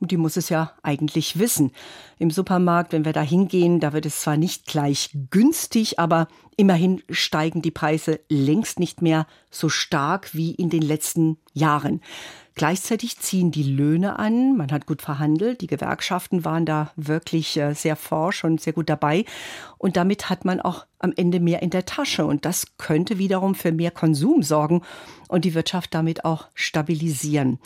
Und 0.00 0.10
die 0.10 0.16
muss 0.16 0.36
es 0.36 0.50
ja 0.50 0.72
eigentlich 0.82 1.38
wissen. 1.38 1.72
Im 2.18 2.30
Supermarkt, 2.30 2.92
wenn 2.92 3.04
wir 3.04 3.12
da 3.12 3.22
hingehen, 3.22 3.80
da 3.80 3.92
wird 3.92 4.04
es 4.06 4.20
zwar 4.20 4.36
nicht 4.36 4.66
gleich 4.66 5.10
günstig, 5.30 5.98
aber 5.98 6.28
immerhin 6.56 7.02
steigen 7.08 7.62
die 7.62 7.70
Preise 7.70 8.20
längst 8.28 8.78
nicht 8.78 9.00
mehr 9.00 9.26
so 9.50 9.68
stark 9.68 10.34
wie 10.34 10.52
in 10.52 10.68
den 10.68 10.82
letzten 10.82 11.38
Jahren. 11.54 12.02
Gleichzeitig 12.56 13.18
ziehen 13.18 13.50
die 13.50 13.62
Löhne 13.62 14.18
an. 14.18 14.56
Man 14.56 14.72
hat 14.72 14.86
gut 14.86 15.02
verhandelt. 15.02 15.60
Die 15.60 15.66
Gewerkschaften 15.66 16.44
waren 16.46 16.64
da 16.64 16.90
wirklich 16.96 17.58
äh, 17.58 17.74
sehr 17.74 17.96
forsch 17.96 18.44
und 18.44 18.62
sehr 18.62 18.72
gut 18.72 18.88
dabei. 18.88 19.26
Und 19.76 19.98
damit 19.98 20.30
hat 20.30 20.46
man 20.46 20.62
auch 20.62 20.86
am 20.98 21.12
Ende 21.16 21.40
mehr 21.40 21.62
in 21.62 21.70
der 21.70 21.84
Tasche. 21.86 22.24
Und 22.24 22.44
das 22.44 22.76
könnte 22.78 23.18
wiederum 23.18 23.54
für 23.54 23.72
mehr 23.72 23.90
Konsum 23.90 24.42
sorgen 24.42 24.82
und 25.28 25.44
die 25.44 25.54
Wirtschaft 25.54 25.94
damit 25.94 26.24
auch 26.24 26.46
stabilisieren. 26.54 27.58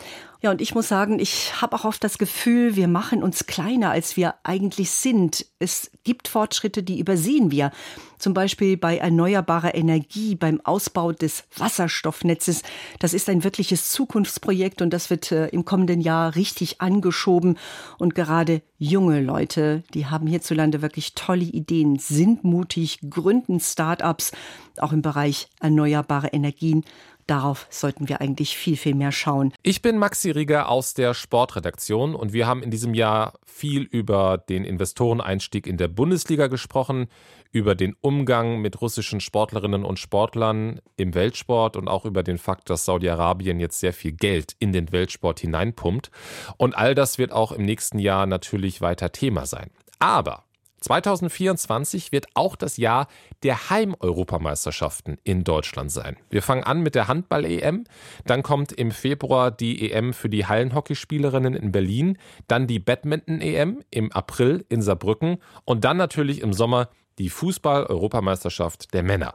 Ja, 0.42 0.50
und 0.50 0.62
ich 0.62 0.74
muss 0.74 0.88
sagen, 0.88 1.18
ich 1.18 1.60
habe 1.60 1.76
auch 1.76 1.84
oft 1.84 2.02
das 2.02 2.16
Gefühl, 2.16 2.74
wir 2.74 2.88
machen 2.88 3.22
uns 3.22 3.44
kleiner, 3.44 3.90
als 3.90 4.16
wir 4.16 4.36
eigentlich 4.42 4.90
sind. 4.90 5.44
Es 5.58 5.90
gibt 6.02 6.28
Fortschritte, 6.28 6.82
die 6.82 6.98
übersehen 6.98 7.50
wir. 7.50 7.72
Zum 8.18 8.32
Beispiel 8.32 8.78
bei 8.78 8.96
erneuerbarer 8.96 9.74
Energie, 9.74 10.34
beim 10.34 10.60
Ausbau 10.62 11.12
des 11.12 11.44
Wasserstoffnetzes. 11.56 12.62
Das 12.98 13.12
ist 13.12 13.28
ein 13.28 13.44
wirkliches 13.44 13.90
Zukunftsprojekt 13.90 14.80
und 14.80 14.90
das 14.90 15.10
wird 15.10 15.30
äh, 15.30 15.48
im 15.48 15.66
kommenden 15.66 16.00
Jahr 16.00 16.34
richtig 16.34 16.80
angeschoben. 16.80 17.58
Und 17.98 18.14
gerade 18.14 18.62
junge 18.78 19.20
Leute, 19.20 19.82
die 19.92 20.06
haben 20.06 20.26
hierzulande 20.26 20.80
wirklich 20.80 21.14
tolle 21.14 21.44
Ideen, 21.44 21.98
sind 21.98 22.44
mutig, 22.44 22.98
gründen 23.20 23.61
Start-ups, 23.61 24.33
auch 24.78 24.92
im 24.92 25.02
Bereich 25.02 25.48
erneuerbare 25.61 26.28
Energien. 26.28 26.85
Darauf 27.30 27.68
sollten 27.70 28.09
wir 28.09 28.20
eigentlich 28.20 28.56
viel, 28.56 28.76
viel 28.76 28.96
mehr 28.96 29.12
schauen. 29.12 29.52
Ich 29.62 29.83
bin 29.83 29.98
Maxi 29.98 30.33
Rieger 30.33 30.68
aus 30.68 30.94
der 30.94 31.14
Sportredaktion 31.14 32.16
und 32.16 32.33
wir 32.33 32.48
haben 32.48 32.61
in 32.61 32.72
diesem 32.72 32.92
Jahr 32.92 33.35
viel 33.46 33.83
über 33.83 34.37
den 34.37 34.64
Investoreneinstieg 34.64 35.68
in 35.68 35.76
der 35.76 35.87
Bundesliga 35.87 36.48
gesprochen, 36.48 37.06
über 37.52 37.76
den 37.76 37.94
Umgang 38.00 38.61
mit 38.61 38.80
russischen 38.80 39.20
Sportlerinnen 39.20 39.85
und 39.85 40.00
Sportlern 40.00 40.80
im 40.96 41.14
Weltsport 41.14 41.76
und 41.76 41.87
auch 41.87 42.04
über 42.04 42.24
den 42.24 42.37
Fakt, 42.37 42.68
dass 42.68 42.85
Saudi-Arabien 42.85 43.61
jetzt 43.61 43.78
sehr 43.78 43.92
viel 43.92 44.11
Geld 44.11 44.56
in 44.59 44.72
den 44.72 44.90
Weltsport 44.90 45.38
hineinpumpt. 45.38 46.11
Und 46.56 46.76
all 46.76 46.96
das 46.96 47.18
wird 47.18 47.30
auch 47.30 47.52
im 47.52 47.64
nächsten 47.64 48.00
Jahr 48.00 48.26
natürlich 48.26 48.80
weiter 48.80 49.12
Thema 49.12 49.46
sein. 49.46 49.70
Aber 50.00 50.44
2024 50.80 52.12
wird 52.12 52.26
auch 52.34 52.56
das 52.56 52.76
Jahr 52.76 53.06
der 53.42 53.70
Heimeuropameisterschaften 53.70 55.18
in 55.24 55.44
Deutschland 55.44 55.90
sein. 55.90 56.16
Wir 56.30 56.42
fangen 56.42 56.64
an 56.64 56.80
mit 56.80 56.94
der 56.94 57.08
Handball-EM, 57.08 57.84
dann 58.26 58.42
kommt 58.42 58.72
im 58.72 58.90
Februar 58.90 59.50
die 59.50 59.90
EM 59.90 60.12
für 60.12 60.28
die 60.28 60.46
Hallenhockeyspielerinnen 60.46 61.54
in 61.54 61.72
Berlin, 61.72 62.18
dann 62.48 62.66
die 62.66 62.78
Badminton-EM 62.78 63.82
im 63.90 64.12
April 64.12 64.64
in 64.68 64.82
Saarbrücken 64.82 65.38
und 65.64 65.84
dann 65.84 65.96
natürlich 65.96 66.40
im 66.40 66.52
Sommer 66.52 66.88
die 67.18 67.28
Fußball-Europameisterschaft 67.28 68.94
der 68.94 69.02
Männer. 69.02 69.34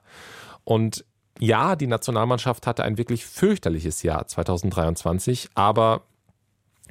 Und 0.63 1.05
ja, 1.39 1.75
die 1.75 1.88
Nationalmannschaft 1.88 2.65
hatte 2.65 2.84
ein 2.84 2.97
wirklich 2.97 3.25
fürchterliches 3.25 4.03
Jahr 4.03 4.27
2023, 4.27 5.49
aber 5.53 6.03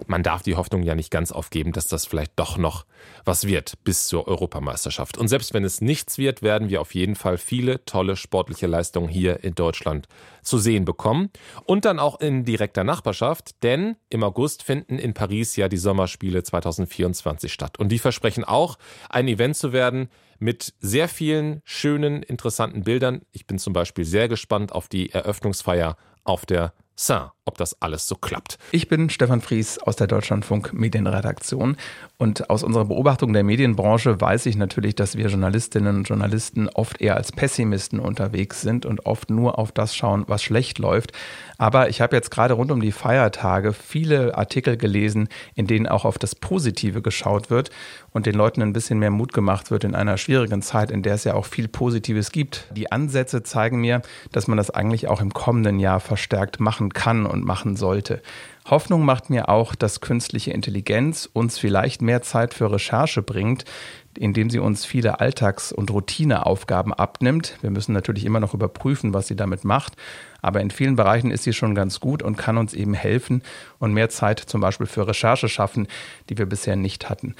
man 0.06 0.22
darf 0.22 0.42
die 0.42 0.56
Hoffnung 0.56 0.82
ja 0.82 0.94
nicht 0.94 1.10
ganz 1.10 1.32
aufgeben, 1.32 1.72
dass 1.72 1.86
das 1.86 2.06
vielleicht 2.06 2.32
doch 2.36 2.56
noch 2.56 2.86
was 3.24 3.46
wird 3.46 3.74
bis 3.84 4.06
zur 4.06 4.28
Europameisterschaft. 4.28 5.18
Und 5.18 5.28
selbst 5.28 5.54
wenn 5.54 5.64
es 5.64 5.80
nichts 5.80 6.18
wird, 6.18 6.42
werden 6.42 6.68
wir 6.68 6.80
auf 6.80 6.94
jeden 6.94 7.14
Fall 7.14 7.38
viele 7.38 7.84
tolle 7.84 8.16
sportliche 8.16 8.66
Leistungen 8.66 9.08
hier 9.08 9.44
in 9.44 9.54
Deutschland 9.54 10.08
zu 10.42 10.58
sehen 10.58 10.84
bekommen. 10.84 11.30
Und 11.64 11.84
dann 11.84 11.98
auch 11.98 12.20
in 12.20 12.44
direkter 12.44 12.84
Nachbarschaft, 12.84 13.62
denn 13.62 13.96
im 14.10 14.22
August 14.22 14.62
finden 14.62 14.98
in 14.98 15.14
Paris 15.14 15.56
ja 15.56 15.68
die 15.68 15.76
Sommerspiele 15.76 16.42
2024 16.42 17.52
statt. 17.52 17.78
Und 17.78 17.90
die 17.90 17.98
versprechen 17.98 18.44
auch, 18.44 18.78
ein 19.08 19.28
Event 19.28 19.56
zu 19.56 19.72
werden 19.72 20.08
mit 20.38 20.74
sehr 20.80 21.08
vielen 21.08 21.60
schönen, 21.64 22.22
interessanten 22.22 22.82
Bildern. 22.82 23.22
Ich 23.32 23.46
bin 23.46 23.58
zum 23.58 23.72
Beispiel 23.72 24.04
sehr 24.04 24.28
gespannt 24.28 24.72
auf 24.72 24.88
die 24.88 25.10
Eröffnungsfeier 25.10 25.96
auf 26.24 26.46
der 26.46 26.72
Saint, 26.96 27.32
ob 27.46 27.58
das 27.58 27.80
alles 27.82 28.08
so 28.08 28.14
klappt. 28.14 28.58
Ich 28.72 28.88
bin 28.88 29.10
Stefan 29.10 29.42
Fries 29.42 29.78
aus 29.78 29.96
der 29.96 30.06
Deutschlandfunk 30.06 30.72
Medienredaktion 30.72 31.76
und 32.16 32.48
aus 32.48 32.62
unserer 32.62 32.86
Beobachtung 32.86 33.34
der 33.34 33.44
Medienbranche 33.44 34.18
weiß 34.18 34.46
ich 34.46 34.56
natürlich, 34.56 34.94
dass 34.94 35.16
wir 35.16 35.28
Journalistinnen 35.28 35.96
und 35.96 36.08
Journalisten 36.08 36.68
oft 36.70 37.02
eher 37.02 37.16
als 37.16 37.32
Pessimisten 37.32 38.00
unterwegs 38.00 38.62
sind 38.62 38.86
und 38.86 39.04
oft 39.04 39.28
nur 39.28 39.58
auf 39.58 39.72
das 39.72 39.94
schauen, 39.94 40.24
was 40.26 40.42
schlecht 40.42 40.78
läuft. 40.78 41.12
Aber 41.58 41.90
ich 41.90 42.00
habe 42.00 42.16
jetzt 42.16 42.30
gerade 42.30 42.54
rund 42.54 42.70
um 42.72 42.80
die 42.80 42.92
Feiertage 42.92 43.72
viele 43.74 44.36
Artikel 44.36 44.76
gelesen, 44.76 45.28
in 45.54 45.66
denen 45.66 45.86
auch 45.86 46.04
auf 46.04 46.18
das 46.18 46.34
Positive 46.34 47.02
geschaut 47.02 47.50
wird 47.50 47.70
und 48.12 48.26
den 48.26 48.34
Leuten 48.34 48.62
ein 48.62 48.72
bisschen 48.72 48.98
mehr 48.98 49.10
Mut 49.10 49.32
gemacht 49.32 49.70
wird 49.70 49.84
in 49.84 49.94
einer 49.94 50.16
schwierigen 50.16 50.62
Zeit, 50.62 50.90
in 50.90 51.02
der 51.02 51.14
es 51.14 51.24
ja 51.24 51.34
auch 51.34 51.46
viel 51.46 51.68
Positives 51.68 52.32
gibt. 52.32 52.68
Die 52.74 52.90
Ansätze 52.90 53.42
zeigen 53.42 53.80
mir, 53.80 54.02
dass 54.32 54.48
man 54.48 54.56
das 54.56 54.70
eigentlich 54.70 55.08
auch 55.08 55.20
im 55.20 55.34
kommenden 55.34 55.78
Jahr 55.78 56.00
verstärkt 56.00 56.58
machen 56.58 56.92
kann 56.92 57.26
und 57.34 57.44
machen 57.44 57.76
sollte. 57.76 58.22
Hoffnung 58.64 59.04
macht 59.04 59.28
mir 59.28 59.50
auch, 59.50 59.74
dass 59.74 60.00
künstliche 60.00 60.52
Intelligenz 60.52 61.28
uns 61.30 61.58
vielleicht 61.58 62.00
mehr 62.00 62.22
Zeit 62.22 62.54
für 62.54 62.72
Recherche 62.72 63.20
bringt, 63.20 63.66
indem 64.16 64.48
sie 64.48 64.58
uns 64.58 64.86
viele 64.86 65.20
Alltags- 65.20 65.70
und 65.72 65.90
Routineaufgaben 65.90 66.94
abnimmt. 66.94 67.58
Wir 67.60 67.70
müssen 67.70 67.92
natürlich 67.92 68.24
immer 68.24 68.40
noch 68.40 68.54
überprüfen, 68.54 69.12
was 69.12 69.26
sie 69.26 69.36
damit 69.36 69.64
macht. 69.64 69.94
Aber 70.40 70.60
in 70.60 70.70
vielen 70.70 70.96
Bereichen 70.96 71.30
ist 71.30 71.44
sie 71.44 71.52
schon 71.52 71.74
ganz 71.74 72.00
gut 72.00 72.22
und 72.22 72.36
kann 72.36 72.56
uns 72.56 72.72
eben 72.72 72.94
helfen 72.94 73.42
und 73.78 73.92
mehr 73.92 74.08
Zeit 74.08 74.38
zum 74.38 74.62
Beispiel 74.62 74.86
für 74.86 75.06
Recherche 75.06 75.48
schaffen, 75.48 75.86
die 76.30 76.38
wir 76.38 76.46
bisher 76.46 76.76
nicht 76.76 77.10
hatten. 77.10 77.34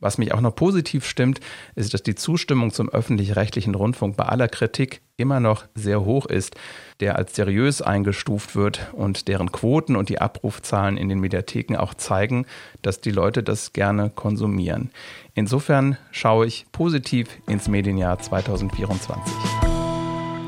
Was 0.00 0.16
mich 0.16 0.32
auch 0.32 0.40
noch 0.40 0.54
positiv 0.54 1.06
stimmt, 1.06 1.40
ist, 1.74 1.92
dass 1.92 2.02
die 2.02 2.14
Zustimmung 2.14 2.72
zum 2.72 2.88
öffentlich-rechtlichen 2.88 3.74
Rundfunk 3.74 4.16
bei 4.16 4.24
aller 4.24 4.48
Kritik 4.48 5.02
immer 5.18 5.40
noch 5.40 5.66
sehr 5.74 6.04
hoch 6.04 6.24
ist, 6.24 6.56
der 7.00 7.16
als 7.16 7.34
seriös 7.34 7.82
eingestuft 7.82 8.56
wird 8.56 8.88
und 8.94 9.28
deren 9.28 9.52
Quoten 9.52 9.96
und 9.96 10.08
die 10.08 10.18
Abrufzahlen 10.20 10.96
in 10.96 11.10
den 11.10 11.20
Mediatheken 11.20 11.76
auch 11.76 11.92
zeigen, 11.92 12.46
dass 12.80 13.02
die 13.02 13.10
Leute 13.10 13.42
das 13.42 13.74
gerne 13.74 14.08
konsumieren. 14.08 14.90
Insofern 15.34 15.98
schaue 16.10 16.46
ich 16.46 16.64
positiv 16.72 17.28
ins 17.46 17.68
Medienjahr 17.68 18.18
2024. 18.18 19.34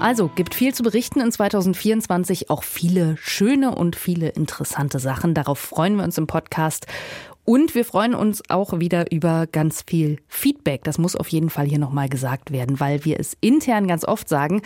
Also 0.02 0.28
gibt 0.34 0.56
viel 0.56 0.74
zu 0.74 0.82
berichten 0.82 1.20
in 1.20 1.30
2024, 1.30 2.50
auch 2.50 2.64
viele 2.64 3.16
schöne 3.18 3.72
und 3.72 3.94
viele 3.94 4.30
interessante 4.30 4.98
Sachen. 4.98 5.32
Darauf 5.32 5.60
freuen 5.60 5.94
wir 5.94 6.02
uns 6.02 6.18
im 6.18 6.26
Podcast. 6.26 6.88
Und 7.44 7.74
wir 7.74 7.84
freuen 7.84 8.14
uns 8.14 8.42
auch 8.48 8.78
wieder 8.78 9.10
über 9.10 9.46
ganz 9.50 9.82
viel 9.86 10.18
Feedback. 10.28 10.84
Das 10.84 10.98
muss 10.98 11.16
auf 11.16 11.28
jeden 11.28 11.50
Fall 11.50 11.66
hier 11.66 11.80
nochmal 11.80 12.08
gesagt 12.08 12.52
werden, 12.52 12.78
weil 12.78 13.04
wir 13.04 13.18
es 13.18 13.36
intern 13.40 13.88
ganz 13.88 14.04
oft 14.04 14.28
sagen, 14.28 14.62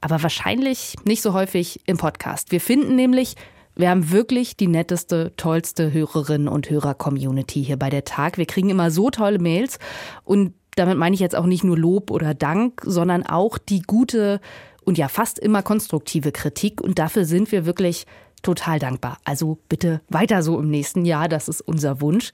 aber 0.00 0.22
wahrscheinlich 0.22 0.94
nicht 1.04 1.22
so 1.22 1.32
häufig 1.32 1.80
im 1.86 1.96
Podcast. 1.96 2.52
Wir 2.52 2.60
finden 2.60 2.94
nämlich, 2.94 3.34
wir 3.74 3.90
haben 3.90 4.10
wirklich 4.10 4.56
die 4.56 4.68
netteste, 4.68 5.32
tollste 5.36 5.92
Hörerinnen 5.92 6.48
und 6.48 6.70
Hörer-Community 6.70 7.64
hier 7.64 7.78
bei 7.78 7.90
der 7.90 8.04
Tag. 8.04 8.38
Wir 8.38 8.46
kriegen 8.46 8.70
immer 8.70 8.90
so 8.90 9.10
tolle 9.10 9.38
Mails 9.38 9.78
und 10.24 10.54
damit 10.76 10.98
meine 10.98 11.14
ich 11.14 11.20
jetzt 11.20 11.36
auch 11.36 11.46
nicht 11.46 11.64
nur 11.64 11.76
Lob 11.76 12.10
oder 12.10 12.32
Dank, 12.32 12.80
sondern 12.84 13.26
auch 13.26 13.58
die 13.58 13.82
gute 13.82 14.40
und 14.84 14.98
ja 14.98 15.08
fast 15.08 15.38
immer 15.38 15.62
konstruktive 15.62 16.32
Kritik. 16.32 16.80
Und 16.80 16.98
dafür 16.98 17.24
sind 17.24 17.52
wir 17.52 17.66
wirklich 17.66 18.06
total 18.42 18.78
dankbar. 18.78 19.18
Also 19.24 19.58
bitte 19.68 20.00
weiter 20.08 20.42
so 20.42 20.58
im 20.58 20.70
nächsten 20.70 21.04
Jahr, 21.04 21.28
das 21.28 21.48
ist 21.48 21.60
unser 21.60 22.00
Wunsch. 22.00 22.32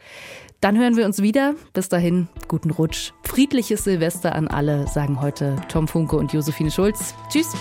Dann 0.61 0.79
hören 0.79 0.97
wir 0.97 1.07
uns 1.07 1.21
wieder. 1.23 1.55
Bis 1.73 1.89
dahin, 1.89 2.29
guten 2.49 2.71
Rutsch. 2.71 3.13
Friedliches 3.23 3.85
Silvester 3.85 4.35
an 4.35 4.49
alle, 4.49 4.87
sagen 4.89 5.21
heute 5.21 5.57
Tom 5.69 5.87
Funke 5.87 6.17
und 6.17 6.33
Josephine 6.33 6.71
Schulz. 6.71 7.15
Tschüss. 7.29 7.55